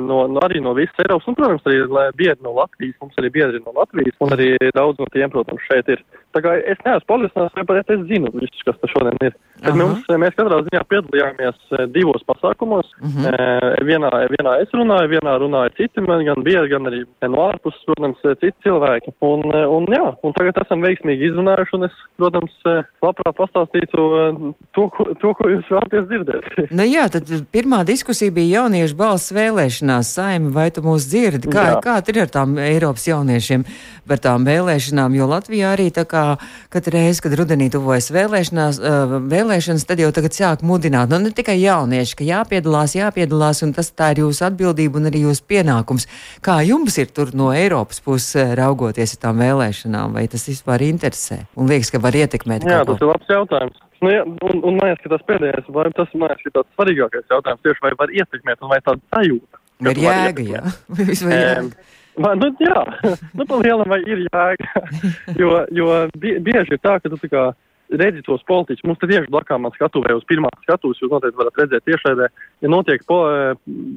no, 0.00 0.24
no 0.30 0.42
arī 0.46 0.62
no 0.64 0.74
visas 0.76 1.04
Eiropas, 1.04 1.28
un, 1.28 1.36
protams, 1.38 1.64
arī 1.68 1.84
biedri 2.18 2.40
no 2.44 2.54
Latvijas, 2.56 2.96
mums 3.02 3.18
arī 3.20 3.32
biedri 3.34 3.62
no 3.66 3.74
Latvijas, 3.76 4.18
un 4.24 4.34
arī 4.36 4.50
daudz 4.76 5.00
no 5.02 5.08
tiem, 5.12 5.30
protams, 5.32 5.64
šeit 5.68 5.90
ir. 5.92 6.04
Tā 6.32 6.40
kā 6.40 6.54
es 6.64 6.80
neesmu 6.86 7.18
vai 7.56 7.64
pat 7.68 7.90
es 7.92 8.04
zinu 8.08 8.30
visus, 8.32 8.62
kas 8.64 8.78
te 8.80 8.88
šodien 8.88 9.18
ir. 9.26 9.34
Bet 9.62 9.76
mums, 9.78 10.06
mēs 10.08 10.34
katrā 10.34 10.58
ziņā 10.66 10.80
piedalījāmies 10.90 11.58
divos 11.94 12.24
pasākumos. 12.26 12.88
Uh 12.98 13.06
mhm. 13.06 13.26
-huh. 13.26 13.84
vienā, 13.86 14.10
vienā 14.32 14.54
es 14.62 14.72
runāju, 14.74 15.12
vienā 15.12 15.34
runāja 15.38 15.74
citi, 15.76 16.00
man 16.00 16.24
gan 16.24 16.42
biedri, 16.42 16.68
gan 16.72 16.88
arī 16.88 17.04
no 17.28 17.44
ārpuses, 17.50 17.84
protams, 17.86 18.18
citi 18.40 18.56
cilvēki. 18.64 19.12
Un, 19.20 19.44
un 19.76 19.86
jā, 19.92 20.16
un 20.22 20.32
tagad 20.32 20.62
esam 20.64 20.82
veiksmīgi 20.82 21.28
izrunājuši, 21.30 21.76
un 21.76 21.84
es, 21.88 22.00
protams, 22.16 22.54
labprāt 23.02 23.36
pastāstītu 23.38 24.08
to, 24.74 24.88
ko, 24.96 25.08
to, 25.20 25.34
ko 25.38 25.48
jūs 25.52 25.70
vēlaties 25.70 26.08
dzirdēt. 26.10 26.72
nu 26.78 26.88
jā, 26.88 27.06
tad 27.12 27.28
pirmā 27.52 27.84
diskusija 27.86 28.32
bija 28.34 28.62
jauniešu 28.62 28.96
balss 28.96 29.32
vēlēšanās, 29.42 30.14
saimi, 30.16 30.52
vai 30.54 30.68
tu 30.74 30.84
mūs 30.84 31.08
dzirdi? 31.10 31.50
Kā, 31.52 31.64
Jā. 31.72 31.80
kā 31.84 31.98
ir 32.12 32.22
ar 32.24 32.30
tām 32.32 32.54
Eiropas 32.62 33.04
jauniešiem 33.08 33.64
par 34.08 34.22
tām 34.22 34.46
vēlēšanām? 34.48 35.16
Jo 35.18 35.28
Latvijā 35.30 35.74
arī 35.74 35.90
tā 35.94 36.04
kā 36.08 36.24
katru 36.72 36.96
reizi, 36.96 37.22
kad 37.24 37.36
rudenī 37.38 37.68
tuvojas 37.72 38.10
vēlēšanās, 38.14 38.80
uh, 38.80 39.16
vēlēšanas, 39.32 39.86
tad 39.88 40.02
jau 40.02 40.10
tagad 40.14 40.36
sāk 40.36 40.64
mudināt. 40.66 41.10
Nu, 41.12 41.20
ne 41.22 41.34
tikai 41.34 41.58
jaunieši, 41.60 42.18
ka 42.18 42.28
jāpiedalās, 42.28 42.96
jāpiedalās, 42.98 43.62
un 43.66 43.74
tas 43.76 43.92
tā 43.92 44.12
ir 44.14 44.24
jūsu 44.24 44.46
atbildība 44.48 45.00
un 45.00 45.10
arī 45.10 45.24
jūsu 45.26 45.46
pienākums. 45.50 46.08
Kā 46.44 46.60
jums 46.66 46.98
ir 47.02 47.12
tur 47.14 47.34
no 47.36 47.50
Eiropas 47.54 48.02
puses 48.04 48.36
eh, 48.38 48.56
raugoties 48.58 49.16
ar 49.16 49.24
tām 49.28 49.42
vēlēšanām, 49.42 50.18
vai 50.18 50.28
tas 50.32 50.46
vispār 50.50 50.86
interesē? 50.88 51.44
Un 51.56 51.70
liekas, 51.72 51.92
ka 51.94 52.02
var 52.02 52.16
ietekmēt 52.18 52.68
Jā, 52.68 52.84
tas 52.88 53.00
ir 53.00 53.10
labs 53.10 53.32
jautājums. 53.32 53.80
Nu, 54.02 54.10
jā, 54.10 54.22
un, 54.26 54.60
un 54.66 54.78
man 54.78 54.90
liekas, 54.90 55.02
ka 55.04 55.14
tas 55.14 55.24
pēdējais, 55.30 55.72
vai 55.74 55.88
tas 55.94 56.14
man 56.18 56.32
liekas, 56.32 56.46
ka 56.48 56.54
tāds 56.58 56.76
svarīgākais 56.76 57.34
jautājums 57.34 57.64
tieši 57.66 57.84
vai 57.84 57.92
var 58.00 58.14
ietekmēt, 58.18 58.62
un 58.62 58.72
vai 58.72 58.80
tāda 58.82 59.02
sajūta. 59.14 59.60
Ir 59.82 60.00
jēga, 60.02 60.46
jā. 60.46 60.62
Em, 61.02 61.12
jēga. 61.32 61.90
Vai, 62.22 62.32
nu, 62.36 62.48
jā, 62.60 62.80
nu, 63.38 63.46
pa 63.48 63.60
lielam 63.62 63.92
vai 63.92 64.00
ir 64.04 64.24
jēga. 64.26 64.86
jo, 65.40 65.52
jo 65.72 65.92
bie, 66.18 66.36
bieži 66.44 66.76
ir 66.76 66.82
tā, 66.82 66.98
ka 67.00 67.12
tu 67.12 67.20
tā 67.22 67.30
kā 67.32 67.44
redzi 67.92 68.24
tos 68.26 68.42
politiķus. 68.48 68.84
Mums 68.88 69.00
te 69.00 69.08
tieši 69.10 69.30
blakām 69.32 69.64
man 69.64 69.74
skatuvē 69.76 70.16
uz 70.16 70.26
pirmā 70.28 70.50
skatuves, 70.64 71.00
jūs 71.02 71.12
noteikti 71.12 71.38
varat 71.38 71.62
redzēt 71.62 71.86
tiešraidē, 71.88 72.28
ja 72.64 72.72
notiek 72.72 73.04
po, 73.08 73.20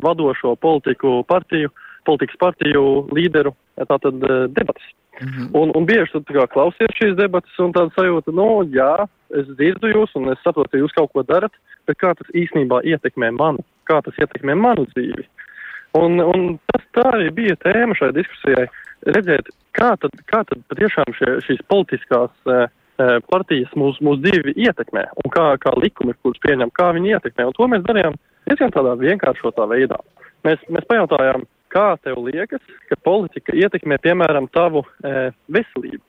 vadošo 0.03 0.55
politiku 0.61 1.21
partiju, 1.27 1.71
politikas 2.05 2.39
partiju 2.41 2.83
līderu, 3.15 3.55
tātad 3.87 4.27
eh, 4.27 4.45
debatas. 5.15 5.35
Mhm. 5.37 5.49
Un, 5.53 5.71
un 5.75 5.85
bieži 5.85 6.11
tu 6.11 6.23
klausies 6.23 6.95
šīs 6.99 7.15
debatas 7.15 7.59
un 7.59 7.73
tāda 7.73 7.91
sajūta, 7.95 8.33
nu, 8.33 8.63
jā, 8.71 9.07
es 9.35 9.47
dzirdu 9.47 9.87
jūs 9.87 10.15
un 10.15 10.29
es 10.31 10.39
saprotu, 10.43 10.71
ka 10.71 10.77
jūs 10.77 10.93
kaut 10.93 11.11
ko 11.13 11.23
darat, 11.23 11.51
bet 11.87 11.97
kā 11.97 12.13
tas 12.15 12.27
īstenībā 12.33 12.83
ietekmē 12.83 13.31
mani, 13.31 13.63
kā 13.85 14.01
tas 14.01 14.13
ietekmē 14.17 14.55
manu 14.55 14.85
dzīvi. 14.93 15.27
Un, 15.95 16.19
un 16.19 16.57
tas 16.71 16.83
tā 16.91 17.05
arī 17.13 17.29
bija 17.31 17.55
tēma 17.55 17.95
šai 17.95 18.11
diskusijai, 18.11 18.67
redzēt, 19.15 19.47
kā 19.71 19.95
tad, 19.99 20.11
kā 20.27 20.43
tad 20.43 20.59
patiešām 20.69 21.13
šie, 21.15 21.37
šīs 21.45 21.61
politiskās 21.71 22.31
uh, 22.49 22.67
partijas 23.31 23.71
mūs, 23.79 23.99
mūs 24.03 24.19
dzīvi 24.23 24.57
ietekmē 24.59 25.05
un 25.23 25.31
kā, 25.31 25.53
kā 25.61 25.71
likumi, 25.79 26.15
kurus 26.21 26.41
pieņem, 26.43 26.71
kā 26.75 26.91
viņi 26.95 27.15
ietekmē. 27.15 27.47
Un 27.47 27.55
to 27.55 27.67
mēs 27.71 27.83
darījām 27.87 28.15
diezgan 28.49 28.75
tādā 28.75 28.95
vienkāršotā 28.99 29.67
veidā. 29.71 29.99
Mēs, 30.45 30.59
mēs 30.69 30.85
pajautājām, 30.91 31.47
kā 31.75 31.87
tev 32.03 32.23
liekas, 32.23 32.63
ka 32.89 32.97
politika 33.03 33.55
ietekmē, 33.55 33.99
piemēram, 34.03 34.47
tavu 34.55 34.85
e, 35.03 35.29
veselību. 35.51 36.03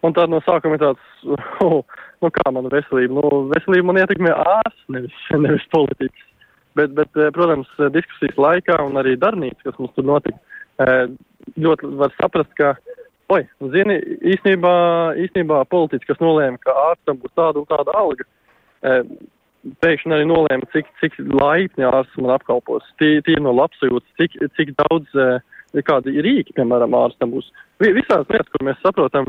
Un 0.00 0.14
tad 0.16 0.32
no 0.32 0.40
sākuma 0.46 0.78
ir 0.78 0.82
tāds, 0.82 1.08
oh, 1.66 1.82
nu 2.24 2.32
kā 2.32 2.52
mana 2.54 2.72
veselība? 2.72 3.20
Nu, 3.20 3.44
veselība 3.52 3.90
man 3.90 4.00
ietekmē 4.00 4.32
ārsts, 4.32 4.84
nevis, 4.92 5.24
nevis 5.44 5.66
politikas. 5.74 6.26
Bet, 6.78 6.94
bet, 6.94 7.10
eh, 7.18 7.32
protams, 7.34 7.68
diskusijas 7.90 8.38
laikā 8.38 8.76
un 8.86 9.00
arī 9.00 9.16
darbnīca, 9.18 9.58
kas 9.66 9.78
mums 9.80 9.92
tur 9.96 10.06
notika, 10.06 10.38
eh, 10.84 11.08
ļoti 11.58 11.90
var 11.98 12.14
saprast, 12.14 12.52
ka, 12.56 12.76
oi, 13.34 13.42
zini, 13.74 13.98
īstenībā, 14.36 14.74
īstenībā 15.26 15.64
politiķis, 15.74 16.12
kas 16.12 16.22
nolēma, 16.22 16.60
ka 16.62 16.76
ārstam 16.92 17.18
būs 17.18 17.34
tāda 17.34 17.58
un 17.58 17.66
tāda 17.66 17.96
alga, 17.98 18.26
eh, 18.86 19.02
pēkšņi 19.84 20.16
arī 20.16 20.26
nolēma, 20.28 20.68
cik, 20.72 20.88
cik 21.00 21.18
laipni 21.40 21.84
ārsts 21.84 22.16
man 22.20 22.36
apkalpos, 22.36 22.86
tīri 23.00 23.40
no 23.42 23.52
labsajūtas, 23.56 24.16
cik, 24.20 24.38
cik 24.56 24.74
daudz, 24.80 25.06
kādi 25.86 26.16
rīki, 26.24 26.54
piemēram, 26.56 26.96
ārstam 26.98 27.34
būs. 27.34 27.50
Vi- 27.78 27.92
Visās 27.94 28.26
lietas, 28.26 28.48
kur 28.50 28.66
mēs 28.66 28.80
saprotam, 28.82 29.28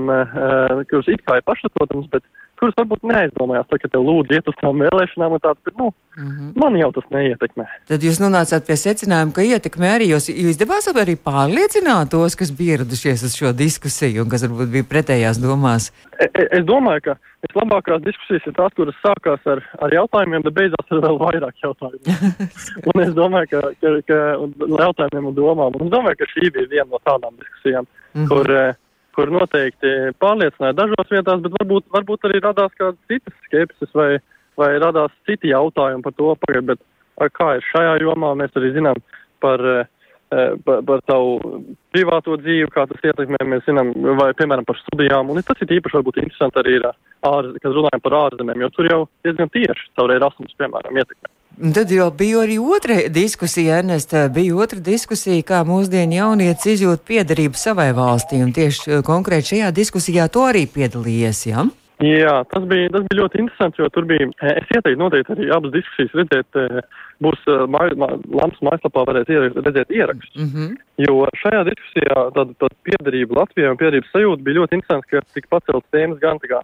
kuras 0.90 1.08
it 1.08 1.22
kā 1.28 1.38
ir 1.38 1.46
pašsaprotams, 1.46 2.10
bet 2.10 2.24
kuras 2.62 2.76
varbūt 2.78 3.02
neaizdomājās, 3.10 3.66
tā, 3.72 3.80
ka 3.82 3.90
tev 3.90 4.04
lūdzu 4.06 4.36
iet 4.38 4.48
uz 4.52 4.58
tām 4.62 4.84
vēlēšanām 4.86 5.34
un 5.38 5.42
tāds, 5.44 5.62
bet, 5.66 5.74
nu, 5.82 5.90
Mhm. 6.18 6.52
man 6.60 6.76
jau 6.76 6.92
tas 6.92 7.06
neietekmē. 7.10 7.66
Tad 7.88 8.02
jūs 8.04 8.20
nonācāt 8.20 8.66
pie 8.68 8.76
secinājuma, 8.76 9.34
ka 9.34 9.42
ietekmē 9.42 9.88
arī 9.96 10.10
jūs, 10.12 10.28
jūs 10.30 10.54
izdevās 10.58 10.88
arī 10.92 11.16
pārliecināt 11.16 12.12
tos, 12.12 12.36
kas 12.36 12.52
bija 12.52 12.78
ieradušies 12.78 13.24
uz 13.24 13.34
šo 13.40 13.54
diskusiju 13.56 14.22
un 14.26 14.30
kas 14.30 14.44
varbūt 14.44 14.72
bija 14.76 14.84
pretējās 14.92 15.40
domās. 15.42 15.92
E- 16.20 16.30
e- 16.36 16.48
Es 16.52 16.66
domāju, 16.68 17.02
ka 17.02 17.16
vislabākās 17.48 18.04
diskusijas 18.04 18.46
ir 18.46 18.54
tās, 18.54 18.74
kuras 18.76 18.96
sākās 19.02 19.40
ar, 19.48 19.64
ar 19.82 19.90
jautājumiem, 19.90 20.44
bet 20.44 20.54
beidzās 20.54 20.92
ar 20.92 21.00
vēl 21.08 21.18
vairāk 21.18 21.56
jautājumu. 21.64 22.04
un 22.94 23.02
es 23.02 23.14
domāju, 23.16 23.48
ka, 23.50 23.62
ka, 23.82 23.90
ka 24.06 24.20
un 24.38 24.54
jautājumiem 24.60 25.28
un 25.32 25.34
domām, 25.36 25.80
un 25.80 25.88
es 25.88 25.92
domāju, 25.96 26.18
ka 26.20 26.26
šī 26.36 26.52
bija 26.54 26.68
viena 26.70 26.90
no 26.92 27.00
tādām 27.08 27.34
diskusijām, 27.40 27.88
Mhm. 28.14 28.28
kur, 28.28 28.52
eh, 28.52 28.74
kur 29.16 29.32
noteikti 29.34 29.92
pārliecināja 30.22 30.78
dažos 30.78 31.12
vietās, 31.12 31.42
bet 31.44 31.56
varbūt, 31.60 31.88
varbūt 31.96 32.28
arī 32.30 32.42
radās 32.44 32.76
kādas 32.80 33.00
citas 33.12 33.36
skepsis 33.48 33.96
vai, 33.98 34.12
vai 34.60 34.74
radās 34.82 35.14
citi 35.30 35.52
jautājumi 35.52 36.06
par 36.06 36.16
to, 36.18 36.36
pagaid, 36.46 36.74
bet 36.74 37.34
kā 37.38 37.56
ir 37.58 37.66
šajā 37.72 37.98
jomā, 38.02 38.34
mēs 38.40 38.56
arī 38.58 38.72
zinām 38.78 39.02
par, 39.44 39.62
eh, 39.66 40.56
par, 40.66 40.82
par 40.88 41.04
tavu 41.10 41.66
privāto 41.94 42.38
dzīvi, 42.40 42.72
kā 42.72 42.88
tas 42.90 43.04
ietekmē, 43.12 43.42
mēs 43.46 43.68
zinām, 43.68 43.94
vai, 44.22 44.32
piemēram, 44.38 44.66
par 44.66 44.80
studijām, 44.86 45.30
un 45.30 45.44
tas 45.44 45.62
ir 45.62 45.78
īpaši 45.80 46.00
varbūt 46.00 46.24
interesanti 46.24 46.64
arī, 46.64 46.80
ir, 46.80 46.90
ārz, 47.28 47.54
kad 47.62 47.76
runājam 47.76 48.06
par 48.08 48.18
ārzemēm, 48.24 48.64
jo 48.64 48.72
tur 48.76 48.90
jau 48.90 49.02
diezgan 49.28 49.52
tieši 49.52 49.92
caur 50.00 50.16
Erasmus, 50.16 50.58
piemēram, 50.58 51.04
ietekmē. 51.04 51.41
Un 51.60 51.74
tad 51.76 51.92
jau 51.92 52.08
bija 52.16 52.46
arī 52.46 52.56
otra 52.64 52.96
diskusija, 53.12 53.82
Ernesta. 53.82 54.24
Bija 54.34 54.56
otra 54.64 54.80
diskusija, 54.80 55.44
kā 55.46 55.60
mūsdienu 55.68 56.16
jaunietis 56.16 56.78
izjūt 56.78 57.04
piederību 57.08 57.60
savai 57.60 57.92
valstī. 57.98 58.40
Un 58.46 58.54
tieši 58.56 58.88
eh, 58.88 59.04
konkrēti 59.06 59.56
šajā 59.56 59.70
diskusijā 59.76 60.30
to 60.32 60.48
arī 60.48 60.64
piedalījies. 60.72 61.44
Ja? 61.52 61.68
Jā, 62.02 62.40
tas 62.50 62.64
bija, 62.66 62.90
tas 62.96 63.04
bija 63.06 63.20
ļoti 63.20 63.44
interesanti, 63.44 63.82
jo 63.84 63.90
tur 63.94 64.08
bija, 64.10 64.32
eh, 64.42 64.56
es 64.64 64.74
ieteiktu 64.74 64.98
noteikti 65.04 65.36
arī 65.36 65.52
abas 65.54 65.76
diskusijas 65.76 66.16
redzēt, 66.18 66.60
eh, 66.64 66.82
būs 67.22 67.44
māj, 67.76 67.94
mā, 68.00 68.10
Lampas 68.40 68.64
mājaslapā 68.66 69.06
varēs 69.12 69.30
ierakst, 69.30 69.62
redzēt 69.68 69.94
ierakstus. 69.94 70.36
Mm 70.40 70.50
-hmm. 70.50 70.76
Jo 71.06 71.28
šajā 71.44 71.66
diskusijā 71.68 72.18
tāda, 72.34 72.56
tāda 72.64 72.76
piederība 72.88 73.44
Latvijai 73.44 73.70
un 73.76 73.78
piederības 73.78 74.14
sajūta 74.16 74.44
bija 74.44 74.58
ļoti 74.62 74.80
interesants, 74.80 75.10
ka 75.12 75.22
tika 75.34 75.48
pacelts 75.52 75.92
tēmas 75.94 76.20
gan 76.24 76.40
tā 76.40 76.48
kā, 76.56 76.64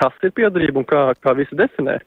kas 0.00 0.26
ir 0.26 0.32
piederība 0.36 0.80
un 0.82 0.88
kā, 0.88 1.10
kā 1.20 1.34
visi 1.38 1.56
definē. 1.58 1.98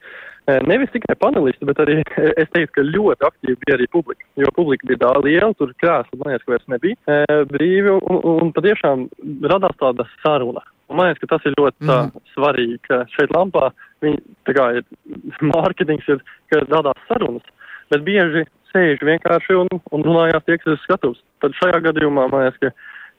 Eh, 0.44 0.60
Nevis 0.68 0.92
tikai 0.92 1.16
panelisti, 1.22 1.64
bet 1.70 1.80
arī 1.80 2.02
es 2.42 2.50
teiktu, 2.52 2.74
ka 2.76 2.84
ļoti 2.90 3.28
aktīvi 3.30 3.58
bija 3.64 3.78
arī 3.78 3.88
publika. 3.94 4.26
Jo 4.42 4.52
publika 4.58 4.90
bija 4.90 5.00
tā 5.06 5.12
liela, 5.24 5.54
tur 5.60 5.72
krēsli, 5.80 6.20
man 6.20 6.34
liekas, 6.34 6.44
ka 6.48 6.52
vairs 6.56 6.72
nebija 6.74 7.00
eh, 7.16 7.44
brīvi 7.54 7.94
un, 7.96 8.20
un 8.34 8.52
patiešām 8.58 9.06
radās 9.54 9.78
tāda 9.80 10.08
saruna. 10.24 10.66
Un 10.92 11.00
man 11.00 11.08
liekas, 11.10 11.24
ka 11.24 11.32
tas 11.38 11.46
ir 11.48 11.56
ļoti 11.56 11.88
tā, 11.88 12.00
Mhm. 12.10 12.26
svarīgi, 12.36 12.80
ka 12.90 13.04
šeit 13.16 13.32
lampā 13.32 13.70
viņi, 14.04 14.20
tā 14.50 14.58
kā 14.58 14.66
ir 14.82 14.84
mārketings, 15.54 16.10
ir, 16.12 16.20
ka 16.52 16.60
radās 16.68 17.08
sarunas, 17.08 17.48
bet 17.94 18.04
bieži 18.04 18.44
sēž 18.74 19.00
vienkārši 19.06 19.56
un, 19.62 19.70
un 19.96 20.04
runājās 20.04 20.44
tie, 20.44 20.58
kas 20.58 20.74
ir 20.74 20.76
uz 20.76 20.84
skatuves. 20.84 21.24
Tad 21.40 21.56
šajā 21.62 21.80
gadījumā 21.88 22.28
man 22.32 22.48
liekas, 22.48 22.60
ka 22.60 22.74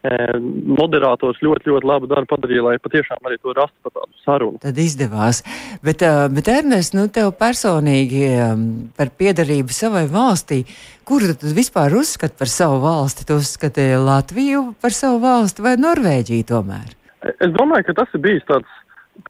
moderators 0.05 1.39
ļoti, 1.41 1.71
ļoti 1.73 1.89
labu 1.89 2.09
darbu 2.11 2.29
padarīja, 2.35 2.65
lai 2.67 2.75
patiešām 2.83 3.25
arī 3.25 3.39
to 3.41 3.55
rastu 3.57 3.77
par 3.87 3.95
tādu 3.97 4.19
sarunu. 4.25 4.61
Tad 4.61 4.79
izdevās. 4.81 5.41
Bet, 5.85 6.05
uh, 6.05 6.27
bet 6.33 6.51
Ernest, 6.53 6.97
nu 6.97 7.07
tev 7.13 7.33
personīgi 7.41 8.27
um, 8.35 8.67
par 8.99 9.15
piedarību 9.17 9.73
savai 9.73 10.05
valstī, 10.13 10.65
kuru 11.09 11.33
tu 11.41 11.53
vispār 11.57 11.97
uzskati 11.97 12.37
par 12.39 12.53
savu 12.53 12.83
valsti? 12.85 13.25
Tu 13.29 13.39
uzskati 13.41 13.87
Latviju 14.01 14.75
par 14.83 14.93
savu 14.97 15.23
valsti 15.25 15.65
vai 15.65 15.77
Norvēģiju 15.81 16.49
tomēr? 16.53 16.93
Es 17.41 17.55
domāju, 17.57 17.89
ka 17.89 17.97
tas 18.03 18.13
ir 18.17 18.25
bijis 18.25 18.45
tāds, 18.51 18.77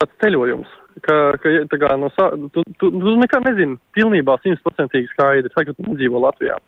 tāds 0.01 0.19
ceļojums. 0.25 0.81
Ka, 1.05 1.15
ka, 1.43 1.51
kā 1.71 1.95
no, 1.99 2.11
tu, 2.55 2.63
tu, 2.79 2.91
tu 2.91 3.15
nekā 3.19 3.41
nezini 3.47 3.79
pilnībā 3.95 4.37
simtprocentīgi 4.43 5.11
skaidri, 5.11 5.51
tagad 5.55 5.79
tu 5.79 5.87
nedzīvo 5.87 6.23
Latvijā. 6.23 6.59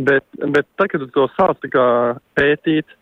Bet, 0.00 0.24
bet 0.40 0.68
tad, 0.80 0.88
kad 0.92 1.02
tu 1.04 1.08
to 1.12 1.28
sāc 1.36 1.64
pētīt, 2.36 2.88
e, 2.88 3.01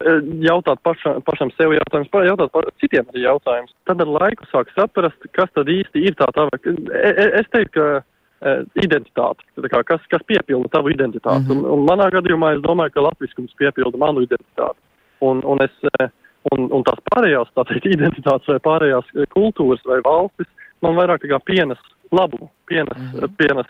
jautāt 0.00 0.80
pašam, 0.82 1.20
pašam 1.26 1.50
sev 1.56 1.74
jautājumus, 1.76 2.12
jautāt 2.26 2.52
par 2.54 2.68
citiem 2.80 3.08
arī 3.12 3.24
jautājumus, 3.26 3.74
tad 3.88 4.00
ar 4.00 4.12
laiku 4.16 4.46
sāk 4.50 4.70
saprast, 4.76 5.26
kas 5.36 5.50
tad 5.54 5.68
īsti 5.68 6.06
ir 6.08 6.16
tā 6.16 6.28
tava. 6.34 6.50
e- 6.64 7.14
e- 7.16 7.32
Es 7.40 7.46
teiktu, 7.52 7.72
ka 7.74 8.02
e, 8.40 8.64
identitāte, 8.84 9.44
tā 9.56 9.68
kā, 9.68 9.84
kas, 9.84 10.00
kas 10.08 10.22
piepilda 10.26 10.68
tavu 10.68 10.88
identitāti. 10.88 11.44
Mm 11.44 11.60
-hmm. 11.60 11.64
un, 11.64 11.78
un 11.78 11.86
manā 11.86 12.10
gadījumā 12.10 12.56
es 12.56 12.62
domāju, 12.62 12.90
ka 12.90 13.00
latviskums 13.00 13.54
piepilda 13.58 13.98
manu 13.98 14.20
identitāti. 14.20 14.78
Un, 15.20 15.42
un, 15.44 15.58
es, 15.60 15.70
e, 16.00 16.08
un, 16.52 16.72
un 16.72 16.82
tās 16.82 17.00
pārējās, 17.12 17.52
tā 17.54 17.64
teikt, 17.68 17.86
identitātes 17.96 18.48
vai 18.48 18.58
pārējās 18.58 19.06
kultūras 19.36 19.84
vai 19.84 20.00
valstis 20.00 20.48
man 20.80 20.96
vairāk 20.96 21.28
kā 21.28 21.38
pienes 21.44 21.78
labumu, 22.12 22.50
pienes, 22.66 22.98
mm. 22.98 23.20
-hmm. 23.20 23.36
pienes 23.36 23.66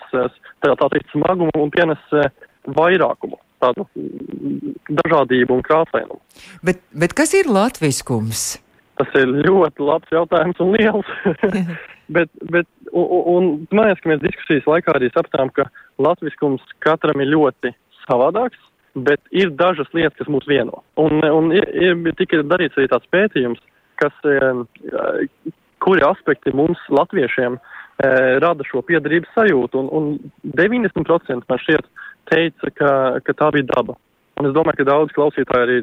tā, 0.63 0.75
tā 0.77 0.89
teikt 0.91 1.11
smagumu 1.11 1.51
un 1.55 1.71
pienes 1.71 1.99
vairākumu, 2.67 3.37
tādu 3.63 3.87
dažādību 5.03 5.57
un 5.57 5.63
krāsainumu. 5.67 6.21
Bet, 6.67 6.83
bet 6.93 7.15
kas 7.17 7.35
ir 7.39 7.51
latviskums? 7.51 8.59
Tas 9.01 9.15
ir 9.17 9.31
ļoti 9.47 9.85
labs 9.87 10.13
jautājums 10.13 10.61
un 10.61 10.75
liels. 10.77 11.13
bet, 12.17 12.33
bet, 12.53 12.69
un, 12.93 13.07
un, 13.35 13.53
man 13.73 13.89
liekas, 13.89 14.03
ka 14.03 14.13
mēs 14.13 14.25
diskusijas 14.25 14.69
laikā 14.69 14.97
arī 14.97 15.09
sapratām, 15.15 15.53
ka 15.57 15.69
latviskums 16.03 16.65
katram 16.85 17.23
ir 17.25 17.33
ļoti 17.33 17.73
savādāks, 18.05 18.61
bet 18.99 19.23
ir 19.31 19.53
dažas 19.57 19.89
lietas, 19.95 20.19
kas 20.19 20.31
mūs 20.33 20.49
vieno. 20.51 20.83
Un, 21.01 21.23
un 21.25 21.53
ir, 21.55 21.67
ir 21.73 22.17
tika 22.19 22.43
darīts 22.43 22.79
arī 22.79 22.91
tāds 22.91 23.09
pētījums, 23.15 23.63
kas, 24.01 24.17
eh, 24.27 25.53
kuri 25.81 26.05
aspekti 26.05 26.53
mums, 26.57 26.81
latviešiem, 26.93 27.57
eh, 27.57 28.39
rada 28.43 28.67
šo 28.69 28.83
piedarības 28.83 29.33
sajūtu. 29.37 29.85
Un, 29.85 29.89
un 29.93 30.33
90% 30.57 31.49
man 31.49 31.63
šķiet 31.65 31.89
teica, 32.31 32.71
ka, 32.79 32.93
ka 33.27 33.37
tā 33.37 33.51
bija 33.57 33.69
daba. 33.75 33.97
Un 34.41 34.49
es 34.49 34.55
domāju, 34.57 34.81
ka 34.81 34.89
daudz 34.89 35.15
klausītāji 35.17 35.67
arī 35.67 35.79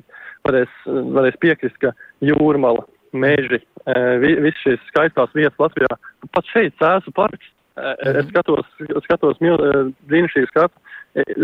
varēs, 0.47 0.79
varēs 1.17 1.37
piekrist, 1.43 1.77
ka 1.83 1.93
jūrmala, 2.25 2.85
meži, 3.17 3.61
vi, 4.23 4.33
visas 4.43 4.63
šīs 4.63 4.89
skaistās 4.91 5.33
vietas 5.37 5.61
Latvijā, 5.61 5.99
pat 6.33 6.51
šeit 6.53 6.75
cēsu 6.81 7.13
parks, 7.15 7.53
es 7.77 8.29
skatos, 8.31 8.69
skatos 9.05 9.41
brīnišķīgi 9.41 10.49
skatu, 10.49 10.73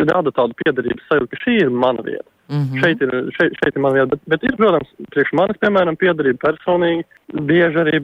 rada 0.09 0.33
tādu 0.33 0.55
piedarības 0.63 1.09
sajūtu, 1.09 1.29
ka 1.31 1.41
šī 1.45 1.57
ir 1.63 1.69
mana 1.69 2.05
vieta. 2.05 2.29
Mm 2.51 2.63
-hmm. 2.65 2.79
šeit, 2.83 3.01
ir, 3.01 3.11
šeit, 3.37 3.53
šeit 3.61 3.75
ir 3.75 3.81
mana 3.81 3.95
vieta, 3.95 4.09
bet, 4.15 4.21
bet 4.27 4.43
ir, 4.43 4.55
protams, 4.59 4.89
priekš 5.13 5.31
manis, 5.33 5.57
piemēram, 5.63 5.95
piedarība 5.95 6.43
personīgi, 6.49 7.05
bieži 7.49 7.79
arī, 7.83 7.95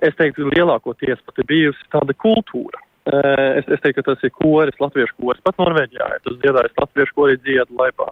es 0.00 0.16
teiktu, 0.16 0.48
lielākoties 0.54 1.20
pat 1.26 1.38
ir 1.38 1.44
bijusi 1.46 1.90
tāda 1.92 2.14
kultūra. 2.14 2.80
Es, 3.04 3.66
es 3.68 3.82
teiktu, 3.84 4.00
ka 4.00 4.14
tas 4.14 4.22
ir 4.24 4.32
koris, 4.32 4.78
latviešu 4.80 5.12
koris, 5.20 5.42
pat 5.44 5.58
Norvēģijā 5.60 6.06
tas 6.24 6.38
dziedājis 6.40 6.78
latviešu 6.80 7.16
kori 7.18 7.36
dziedu 7.42 7.76
laipā. 7.76 8.08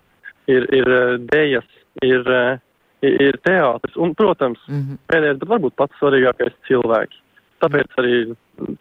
Ir, 0.52 0.66
ir 0.74 0.90
dējas, 1.30 1.68
ir, 2.04 2.28
ir, 3.00 3.16
ir 3.28 3.38
teātris 3.46 3.96
un, 3.96 4.12
protams, 4.18 4.60
mm 4.68 4.80
-hmm. 4.80 5.00
pēdējais, 5.08 5.38
bet 5.40 5.52
varbūt 5.54 5.78
pats 5.80 5.96
svarīgākais 6.00 6.58
cilvēki. 6.68 7.20
Tāpēc 7.64 7.98
arī, 8.02 8.16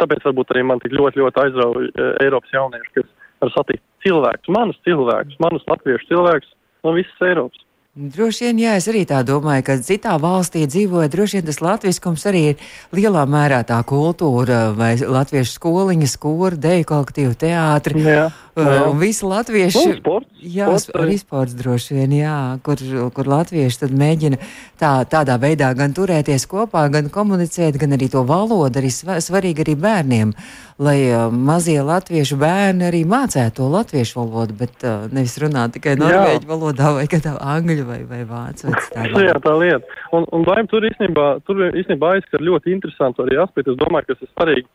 tāpēc 0.02 0.28
varbūt 0.28 0.52
arī 0.52 0.64
man 0.68 0.84
tik 0.84 0.92
ļoti, 1.00 1.22
ļoti 1.22 1.44
aizrauja 1.46 2.12
Eiropas 2.26 2.52
jaunieši, 2.52 2.94
kas 2.98 3.08
var 3.42 3.52
satikt 3.56 3.84
cilvēkus, 4.04 4.52
manus 4.52 4.80
cilvēkus, 4.84 5.40
manus 5.40 5.68
latviešu 5.70 6.08
cilvēkus 6.12 6.52
no 6.84 6.96
visas 6.98 7.22
Eiropas. 7.22 7.64
Droši 7.92 8.46
vien, 8.46 8.60
jā, 8.62 8.74
es 8.80 8.86
arī 8.88 9.02
tā 9.04 9.18
domāju, 9.28 9.66
ka 9.68 9.74
citā 9.84 10.14
valstī 10.16 10.62
dzīvoja, 10.64 11.10
droši 11.12 11.42
vien 11.42 11.48
tas 11.50 11.58
latviskums 11.60 12.24
arī 12.30 12.44
ir 12.54 12.62
lielā 12.96 13.26
mērā 13.28 13.58
tā 13.68 13.82
kultūra, 13.84 14.70
vai 14.78 14.94
latviešu 14.96 15.58
skoliņa, 15.58 16.08
skora, 16.08 16.56
deju 16.56 16.88
kolektīvu 16.88 17.36
teātri. 17.42 18.06
Jā, 18.08 18.30
jā. 18.60 18.80
Un 18.90 18.98
visi 19.00 19.28
latvieši. 19.28 19.84
Un 19.84 19.94
sports. 20.00 20.28
Jā, 20.42 20.68
sports, 20.68 20.90
arī 20.98 21.18
sports 21.22 21.56
droši 21.58 22.00
vien, 22.00 22.16
jā, 22.22 22.40
kur, 22.66 22.82
kur 23.16 23.30
latvieši 23.32 23.84
tad 23.84 23.96
mēģina 23.96 24.42
tā, 24.82 24.92
tādā 25.12 25.38
veidā 25.42 25.70
gan 25.78 25.96
turēties 25.96 26.48
kopā, 26.52 26.88
gan 26.94 27.12
komunicēt, 27.14 27.80
gan 27.82 27.96
arī 27.96 28.10
to 28.12 28.26
valodu, 28.28 28.82
arī 28.82 28.92
svarīgi 28.92 29.66
arī 29.66 29.78
bērniem 29.80 30.36
lai 30.82 31.00
uh, 31.14 31.30
mazie 31.34 31.82
latviešu 31.86 32.38
bērni 32.42 32.88
arī 32.88 33.02
mācētu 33.06 33.60
to 33.60 33.70
latviešu 33.70 34.18
valodu, 34.18 34.56
bet 34.58 34.86
uh, 34.88 35.06
nevis 35.14 35.38
runāt 35.42 35.76
tikai 35.78 35.94
norvēģu 36.00 36.50
valodā 36.50 36.94
vai 36.98 37.06
kādā 37.12 37.36
angļu 37.38 37.86
vai, 37.86 38.00
vai 38.10 38.22
vācu. 38.26 38.72
Vai 38.98 39.26
jā, 39.28 39.38
tā 39.44 39.54
lieta. 39.62 40.00
Un, 40.18 40.26
un 40.34 40.46
vai 40.48 40.64
tur 40.72 40.86
īstenībā, 40.90 41.28
tur 41.46 41.68
īstenībā 41.70 42.16
aizskar 42.18 42.42
ļoti 42.48 42.74
interesantu 42.74 43.26
arī 43.26 43.38
aspektu. 43.44 43.76
Es 43.76 43.82
domāju, 43.82 44.08
ka 44.08 44.16
tas 44.16 44.26
ir 44.26 44.32
svarīgi 44.34 44.70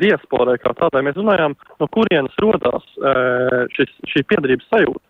diasporai 0.00 0.58
kā 0.60 0.74
tādai. 0.76 1.02
Mēs 1.06 1.18
runājām, 1.18 1.56
no 1.80 1.88
kurienes 1.94 2.36
rodās 2.42 2.84
e, 2.98 3.14
šis, 3.76 3.94
šī 4.12 4.24
piedarības 4.28 4.68
sajūta. 4.72 5.04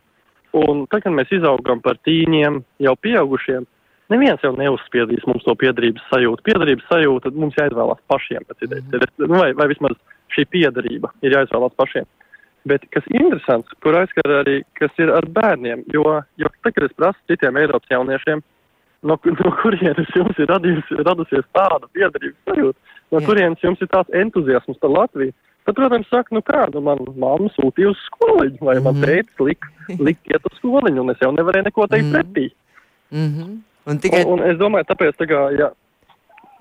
Un 0.61 0.85
tad, 0.91 1.05
kad 1.05 1.15
mēs 1.15 1.31
izaugam 1.35 1.83
par 1.83 1.99
tīņiem, 2.07 2.61
jau 2.83 2.95
pieaugušiem, 3.05 3.67
neviens 4.11 4.43
jau 4.43 4.53
neuzspiedīs 4.59 5.27
mums 5.31 5.45
to 5.47 5.55
piedarības 5.59 6.07
sajūtu. 6.11 6.47
Piedarības 6.47 6.89
sajūta 6.91 7.35
mums 7.35 7.59
jāizvēlās 7.59 8.01
pašiem. 8.11 8.47
Mm. 8.67 9.05
Nu, 9.27 9.37
vai, 9.37 9.53
vai 9.59 9.69
vismaz 9.71 9.99
šī 10.35 10.47
piedarība 10.51 11.13
ir 11.27 11.39
jāizvēlās 11.39 11.77
pašiem. 11.79 12.09
Bet 12.69 12.85
kas 12.93 13.07
ir 13.09 13.23
interesants, 13.23 13.71
kur 13.81 13.97
aizskar 13.97 14.41
arī, 14.43 14.59
kas 14.77 14.93
ir 15.01 15.13
ar 15.15 15.25
bērniem, 15.33 15.87
jo, 15.95 16.05
jo 16.37 16.51
tad, 16.61 16.75
kad 16.75 16.85
es 16.85 16.97
prasu 16.99 17.31
citiem 17.31 17.57
Eiropas 17.57 17.89
jauniešiem, 17.89 18.43
no, 19.03 19.17
no 19.45 19.53
kurienes 19.63 20.11
jums 20.17 20.39
ir 20.41 20.51
radījus, 20.51 20.91
radusies 21.07 21.47
tāda 21.57 21.89
piedarības 21.95 22.51
sajūta, 22.51 22.97
no 23.13 23.21
Jā. 23.21 23.27
kurienes 23.29 23.65
jums 23.65 23.83
ir 23.83 23.91
tāds 23.93 24.21
entuziasms 24.23 24.81
par 24.83 24.95
Latviju, 24.95 25.35
tad, 25.67 25.77
protams, 25.77 26.09
saka, 26.13 26.35
nu 26.37 26.43
kā, 26.45 26.67
nu 26.75 26.85
man 26.85 27.03
mamma 27.15 27.51
sūtīja 27.57 27.93
uz 27.93 28.05
skoliņu, 28.09 28.61
vai 28.61 28.77
mm 28.77 28.81
-hmm. 28.81 28.85
man 28.85 28.95
mhm. 28.95 29.05
teica, 29.05 29.45
lik, 29.49 29.67
lik 30.09 30.19
iet 30.33 30.47
uz 30.51 30.57
skoliņu, 30.59 31.03
un 31.03 31.11
es 31.11 31.23
jau 31.23 31.33
nevarēju 31.33 31.69
neko 31.69 31.87
teikt 31.87 32.07
mm 32.07 32.13
-hmm. 32.13 32.33
pretī. 32.33 32.51
Mm 33.11 33.29
-hmm. 33.35 33.59
Un, 33.91 33.99
tikai... 33.99 34.25
un, 34.25 34.41
un 34.41 34.51
es 34.51 34.59
domāju, 34.59 34.85
tāpēc, 34.85 35.15
tā 35.17 35.27
kā, 35.27 35.41
jā, 35.59 35.71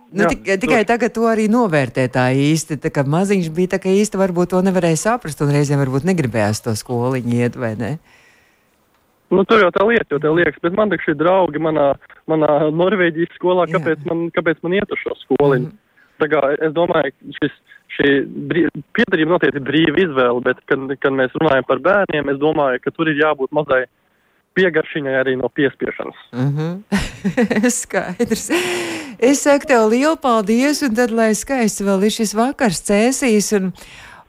Nu, 0.09 0.23
jā, 0.23 0.29
tikai, 0.29 0.57
tikai 0.57 0.85
tagad 0.89 1.13
to 1.13 1.27
arī 1.29 1.45
novērtē 1.53 2.07
tā 2.09 2.33
īsti. 2.33 2.79
Tā 2.81 2.89
kā 2.89 3.03
maziņš 3.05 3.49
bija, 3.53 3.75
tā 3.75 3.79
kā 3.83 3.93
īsti 3.93 4.17
varbūt 4.17 4.49
to 4.55 4.61
nevarēja 4.65 4.97
saprast, 4.97 5.41
un 5.45 5.53
reizēm 5.53 5.77
varbūt 5.83 6.07
negribējās 6.09 6.63
to 6.65 6.73
skoliņu 6.73 7.35
iet, 7.37 7.55
vai 7.55 7.75
ne? 7.77 7.91
Nu, 9.29 9.43
tur 9.45 9.61
jau 9.61 9.69
tā 9.73 9.85
lieta, 9.85 10.07
jo 10.15 10.19
tā 10.23 10.31
liekas, 10.33 10.61
bet 10.63 10.73
man 10.77 10.89
taču 10.89 11.13
ir 11.13 11.19
draugi 11.19 11.61
manā, 11.61 11.91
manā 12.29 12.53
Norvēģijas 12.73 13.35
skolā, 13.37 13.67
kāpēc 13.69 14.01
man, 14.09 14.27
kāpēc 14.33 14.63
man 14.65 14.77
iet 14.79 14.95
uz 14.95 15.03
šo 15.03 15.13
skoliņu. 15.25 15.69
Mm. 15.69 15.77
Tā 16.19 16.27
kā 16.31 16.41
es 16.57 16.73
domāju, 16.75 17.13
šis, 17.37 17.53
šī 17.95 18.09
piedarība 18.97 19.35
noteikti 19.35 19.61
ir 19.61 19.67
brīva 19.69 20.03
izvēle, 20.03 20.43
bet, 20.49 20.59
kad, 20.67 20.83
kad 20.99 21.15
mēs 21.15 21.37
runājam 21.37 21.67
par 21.69 21.83
bērniem, 21.85 22.33
es 22.33 22.41
domāju, 22.41 22.81
ka 22.83 22.93
tur 22.95 23.11
ir 23.11 23.21
jābūt 23.21 23.53
mazai 23.55 23.85
piegaršiņai 24.57 25.15
arī 25.21 25.37
no 25.39 25.49
piespiešanas. 25.53 26.19
Mm 26.33 26.51
-hmm. 26.57 27.69
Skaidrs. 27.79 28.49
Es 29.19 29.43
saku 29.43 29.67
tev 29.67 29.89
lielu 29.91 30.17
paldies, 30.17 30.81
un 30.81 30.95
tad, 30.95 31.11
lai 31.11 31.33
skaisti 31.35 31.83
vēl 31.83 32.05
ir 32.07 32.13
šis 32.17 32.35
vakars 32.35 32.83
cēsīs. 32.89 33.51
Un... 33.57 33.73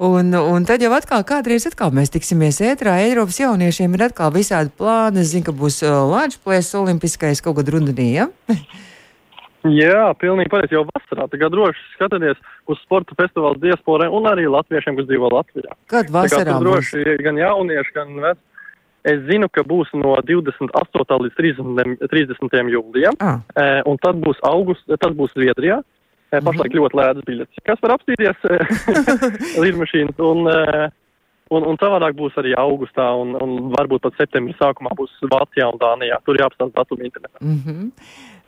Un, 0.00 0.32
un 0.32 0.64
tad 0.64 0.80
jau 0.80 0.92
atkal 0.96 1.24
kādreiz 1.28 1.66
atkal 1.68 1.90
mēs 1.92 2.12
tiksimies 2.14 2.62
ētrā. 2.64 2.96
Eiropas 3.04 3.36
jauniešiem 3.42 3.98
ir 3.98 4.06
atkal 4.06 4.30
visādi 4.32 4.72
plāni. 4.72 5.20
Es 5.20 5.34
zinu, 5.34 5.44
ka 5.50 5.52
būs 5.52 5.82
uh, 5.84 5.98
Latvijas 6.08 6.70
olimpiskais 6.78 7.44
kaut 7.44 7.58
kad 7.58 7.68
rudenī. 7.68 8.14
Ja? 8.14 8.30
Jā, 9.80 10.14
pilnīgi 10.16 10.48
pareizi. 10.48 10.78
Jau 10.78 10.86
vasarā 10.88 11.26
tagad 11.28 11.52
droši 11.52 11.84
skatāties 11.98 12.40
uz 12.64 12.80
sporta 12.80 13.12
festivālu 13.18 13.60
diasporai 13.60 14.08
un 14.08 14.28
arī 14.30 14.48
latviešiem, 14.48 14.96
kas 14.96 15.10
dzīvo 15.10 15.28
Latvijā. 15.34 15.76
Kad 15.92 16.08
vasarā? 16.14 16.56
Droši 16.64 17.18
gan 17.20 17.36
jaunieši, 17.42 17.96
gan 17.98 18.16
veci 18.24 18.46
Es 19.00 19.22
zinu, 19.24 19.48
ka 19.48 19.62
būs 19.64 19.88
no 19.96 20.12
28. 20.28 21.16
līdz 21.24 21.36
30. 21.38 22.02
30. 22.12 22.56
jūlijam, 22.68 23.16
ah. 23.24 23.38
e, 23.56 23.64
un 23.88 23.96
tad 24.02 24.20
būs 24.20 24.42
augusts, 24.44 24.84
tas 25.00 25.14
būs 25.16 25.32
Zviedrijā. 25.32 25.80
E, 26.30 26.38
pašlaik 26.46 26.74
ļoti 26.78 26.98
lētas 26.98 27.26
biļetes. 27.26 27.62
Kas 27.66 27.80
var 27.82 27.96
apstīties 27.96 28.44
līdmašīnas, 29.64 30.20
un, 30.22 30.46
e, 30.46 30.84
un, 31.50 31.66
un 31.72 31.80
savādāk 31.80 32.14
būs 32.18 32.36
arī 32.42 32.54
augustā, 32.58 33.08
un, 33.18 33.34
un 33.42 33.72
varbūt 33.74 34.06
pat 34.06 34.20
septembrī 34.20 34.54
sākumā 34.60 34.94
būs 34.98 35.16
Vācijā 35.32 35.66
un 35.72 35.80
Dānijā. 35.82 36.20
Tur 36.26 36.38
jāapstāsta 36.38 36.70
datumi 36.76 37.10
internetā. 37.10 37.42
Mm 37.42 37.58
-hmm. 37.64 37.90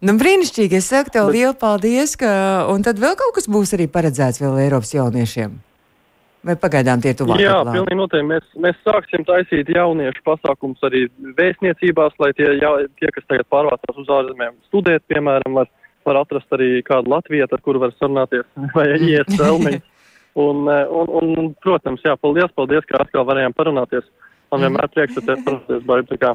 Nu, 0.02 0.16
brīnišķīgi, 0.18 0.78
es 0.78 0.88
saku 0.90 1.10
tev 1.14 1.28
Bet... 1.28 1.34
lielu 1.36 1.54
paldies, 1.58 2.16
ka, 2.18 2.30
un 2.70 2.82
tad 2.82 2.98
vēl 2.98 3.14
kaut 3.18 3.34
kas 3.34 3.46
būs 3.46 3.74
arī 3.76 3.86
paredzēts 3.86 4.42
vēl 4.42 4.58
Eiropas 4.64 4.94
jauniešiem. 4.94 5.52
Vai 6.42 6.56
pagaidām 6.58 6.98
tie 6.98 7.12
tuvāk? 7.14 7.38
Jā, 7.38 7.60
pilnīgi 7.62 7.98
noteikti. 8.00 8.26
Mēs, 8.26 8.46
mēs 8.64 8.78
sāksim 8.82 9.22
taisīt 9.22 9.68
jauniešu 9.70 10.24
pasākums 10.26 10.82
arī 10.82 11.04
vēstniecībās, 11.38 12.16
lai 12.18 12.32
tie, 12.34 12.48
jā, 12.58 12.72
tie 12.98 13.12
kas 13.14 13.28
tagad 13.30 13.46
pārvācās 13.54 14.00
uz 14.02 14.10
ārzemēm 14.10 14.56
studēt, 14.66 15.04
piemēram, 15.06 15.54
var, 15.60 15.70
var 16.08 16.22
atrast 16.22 16.54
arī 16.56 16.82
kādu 16.86 17.12
Latviju, 17.12 17.46
ar 17.46 17.62
kuru 17.64 17.82
var 17.82 17.94
sarunāties 17.96 18.46
vai 18.76 18.90
iet 18.98 19.32
celmiņu. 19.38 19.82
Un, 20.32 20.62
un, 20.64 21.10
un, 21.12 21.48
protams, 21.60 22.00
jā, 22.00 22.14
paldies, 22.16 22.48
paldies, 22.56 22.86
ka 22.88 23.02
atkal 23.02 23.26
varējām 23.28 23.52
parunāties. 23.52 24.06
Man 24.52 24.60
mhm. 24.60 24.68
vienmēr 24.68 24.90
prieks, 24.92 25.14
ka 25.16 25.22
te 25.24 25.34
parunāties, 25.46 25.84
Baiba, 25.88 26.08
tā 26.12 26.16
kā 26.20 26.30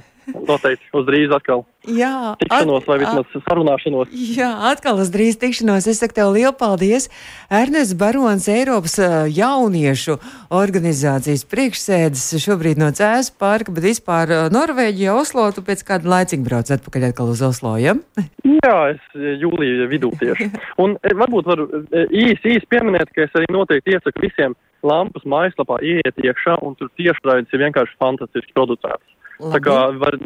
noteikti 0.48 0.90
uz 0.98 1.04
drīz 1.06 1.34
atkal. 1.36 1.62
Jā, 1.86 2.34
tikšanos 2.42 2.88
vai 2.90 2.98
vismaz 3.04 3.36
sarunāšanos. 3.46 4.16
Jā, 4.34 4.50
atkal 4.72 4.98
uz 5.04 5.12
drīz 5.14 5.38
tikšanos. 5.38 5.86
Es 5.92 6.02
saku 6.02 6.18
tev 6.18 6.32
lielu 6.34 6.52
paldies. 6.58 7.08
Ernests 7.54 7.94
Barons, 8.00 8.50
Eiropas 8.50 8.98
jauniešu 9.38 10.18
organizācijas 10.50 11.46
priekšsēdis 11.48 12.26
šobrīd 12.42 12.82
no 12.82 12.90
Cēzes 12.98 13.30
parka, 13.38 13.72
bet 13.76 13.86
vispār 13.86 14.50
Norvēģijā, 14.52 15.14
Oslo, 15.14 15.46
tu 15.54 15.62
pēc 15.68 15.86
kāda 15.86 16.18
laicīga 16.18 16.50
brauc 16.50 16.74
atpakaļ 16.74 17.10
atkal 17.12 17.30
uz 17.36 17.46
Oslo, 17.46 17.78
ja? 17.78 17.94
Jā, 18.18 18.78
es 18.96 19.22
jūliju 19.44 19.92
vidū 19.94 20.10
tieši. 20.18 20.50
Un 20.82 20.98
varbūt 21.06 21.54
varu 21.54 21.70
īsi, 22.10 22.58
īsi 22.58 22.66
pieminēt, 22.74 23.14
ka 23.14 23.30
es 23.30 23.38
arī 23.38 23.52
noteikti 23.54 23.94
iesaku 23.94 24.26
visiem 24.26 24.58
lampas 24.88 25.28
mājaslapā 25.28 25.80
ieiet 25.84 26.24
iekšā 26.24 26.58
un 26.66 26.76
tur 26.80 26.90
tiešraides 27.00 27.54
ir 27.54 27.66
vienkārši 27.68 28.00
fantastiski 28.02 28.56
producētas. 28.58 29.14
Tā 29.38 29.60
kā 29.62 29.76
var, 30.02 30.18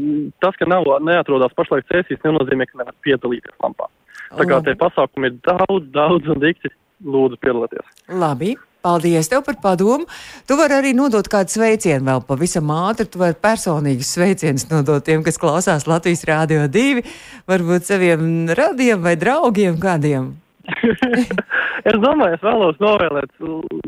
tas, 0.44 0.56
ka 0.56 0.68
nav 0.70 0.88
neatrodas 1.04 1.56
pašlaik 1.58 1.90
cēsīs, 1.92 2.22
nenozīmē, 2.24 2.70
ka 2.70 2.80
nevar 2.80 2.96
piedalīties 3.04 3.58
lampā. 3.60 3.90
Tā 4.32 4.46
kā 4.46 4.60
Labi. 4.60 4.70
tie 4.70 4.78
pasākumi 4.80 5.32
ir 5.32 5.40
daudz, 5.44 5.88
daudz 5.92 6.32
un 6.32 6.44
dikti. 6.44 6.72
Lūdzu, 7.02 7.40
piedalieties. 7.42 7.88
Labi. 8.14 8.56
Paldies 8.82 9.28
tev 9.30 9.44
par 9.46 9.58
padomu. 9.62 10.08
Tu 10.50 10.56
vari 10.58 10.74
arī 10.80 10.92
nodot 10.98 11.28
kādu 11.30 11.54
sveicienu 11.54 12.06
vēl 12.08 12.24
pavisam 12.26 12.70
ātri. 12.74 13.06
Tu 13.10 13.22
vari 13.22 13.38
personīgus 13.38 14.14
sveicienus 14.16 14.68
nodot 14.72 15.06
tiem, 15.06 15.22
kas 15.26 15.38
klausās 15.42 15.86
Latvijas 15.90 16.24
Rādio 16.26 16.66
2, 16.72 17.04
varbūt 17.50 17.90
saviem 17.90 18.50
radiem 18.58 19.02
vai 19.06 19.18
draugiem 19.22 19.78
kādiem. 19.82 20.32
es 21.90 21.98
domāju, 22.04 22.36
es 22.38 22.44
vēlos 22.46 22.80
novēlēt 22.84 23.32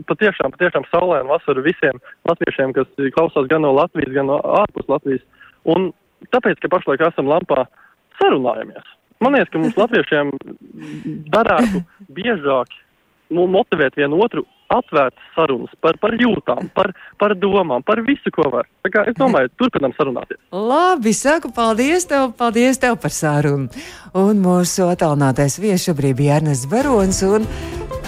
patiešām, 0.10 0.54
patiešām 0.56 0.88
saulēnu 0.90 1.32
vasaru 1.32 1.66
visiem 1.66 2.00
latviešiem, 2.30 2.74
kas 2.78 2.90
klausās 3.16 3.50
gan 3.52 3.66
no 3.66 3.74
Latvijas, 3.78 4.14
gan 4.16 4.30
no 4.32 4.40
ārpus 4.62 4.90
Latvijas. 4.92 5.24
Un 5.70 5.92
tāpēc, 6.34 6.60
ka 6.64 6.72
pašlaik 6.74 7.06
esam 7.08 7.30
lampā, 7.30 7.68
sarunājamies. 8.22 8.88
Man 9.24 9.38
liekas, 9.38 9.52
ka 9.54 9.62
mums 9.62 9.78
latviešiem 9.84 10.34
darētu 11.34 11.84
biežāk 12.14 12.80
motivēt 13.34 13.96
vienu 13.98 14.20
otru 14.22 14.46
atvērtas 14.74 15.32
sarunas 15.36 15.74
par, 15.84 15.98
par 16.02 16.16
jūtām, 16.20 16.70
par, 16.76 16.92
par 17.22 17.36
domām, 17.40 17.84
par 17.86 18.02
visu, 18.06 18.32
ko 18.34 18.50
var. 18.54 18.70
Tā 18.86 18.92
kā 18.94 19.06
es 19.10 19.18
domāju, 19.20 19.52
turpinām 19.62 19.96
sarunāties. 19.98 20.40
Labi, 20.54 21.14
saku 21.18 21.54
paldies 21.56 22.08
tev, 22.10 22.32
paldies 22.40 22.82
tev 22.82 22.98
par 23.04 23.14
sarunu. 23.14 23.70
Un 24.18 24.44
mūsu 24.44 24.90
attālinātais 24.92 25.60
viesis 25.62 25.90
šobrīd 25.90 26.20
bija 26.20 26.42
Ernsts 26.42 26.70
Barons. 26.72 27.24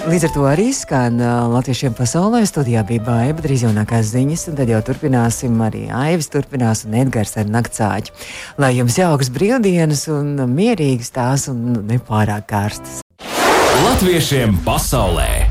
Līdz 0.05 0.27
ar 0.27 0.31
to 0.35 0.43
arī 0.45 0.67
skan 0.75 1.17
Latviešiem 1.49 1.95
pasaulē. 1.97 2.43
Studijā 2.45 2.83
bija 2.85 3.01
baiva, 3.07 3.41
drīz 3.41 3.63
jaunākās 3.65 4.11
ziņas, 4.11 4.43
un 4.51 4.59
tad 4.59 4.69
jau 4.69 4.81
turpināsim 4.85 5.55
arī 5.65 5.87
Aivis, 5.89 6.29
turpinās 6.33 6.83
un 6.85 6.93
Edgars 7.01 7.33
ar 7.41 7.49
naktsāķi. 7.49 8.13
Lai 8.61 8.75
jums 8.77 8.99
jauks 9.01 9.33
brīvdienas 9.33 10.05
un 10.13 10.35
mierīgas 10.53 11.09
tās 11.15 11.47
un 11.49 11.81
nepārāk 11.89 12.45
karstas. 12.51 13.01
Latviešiem 13.81 14.59
pasaulē! 14.67 15.44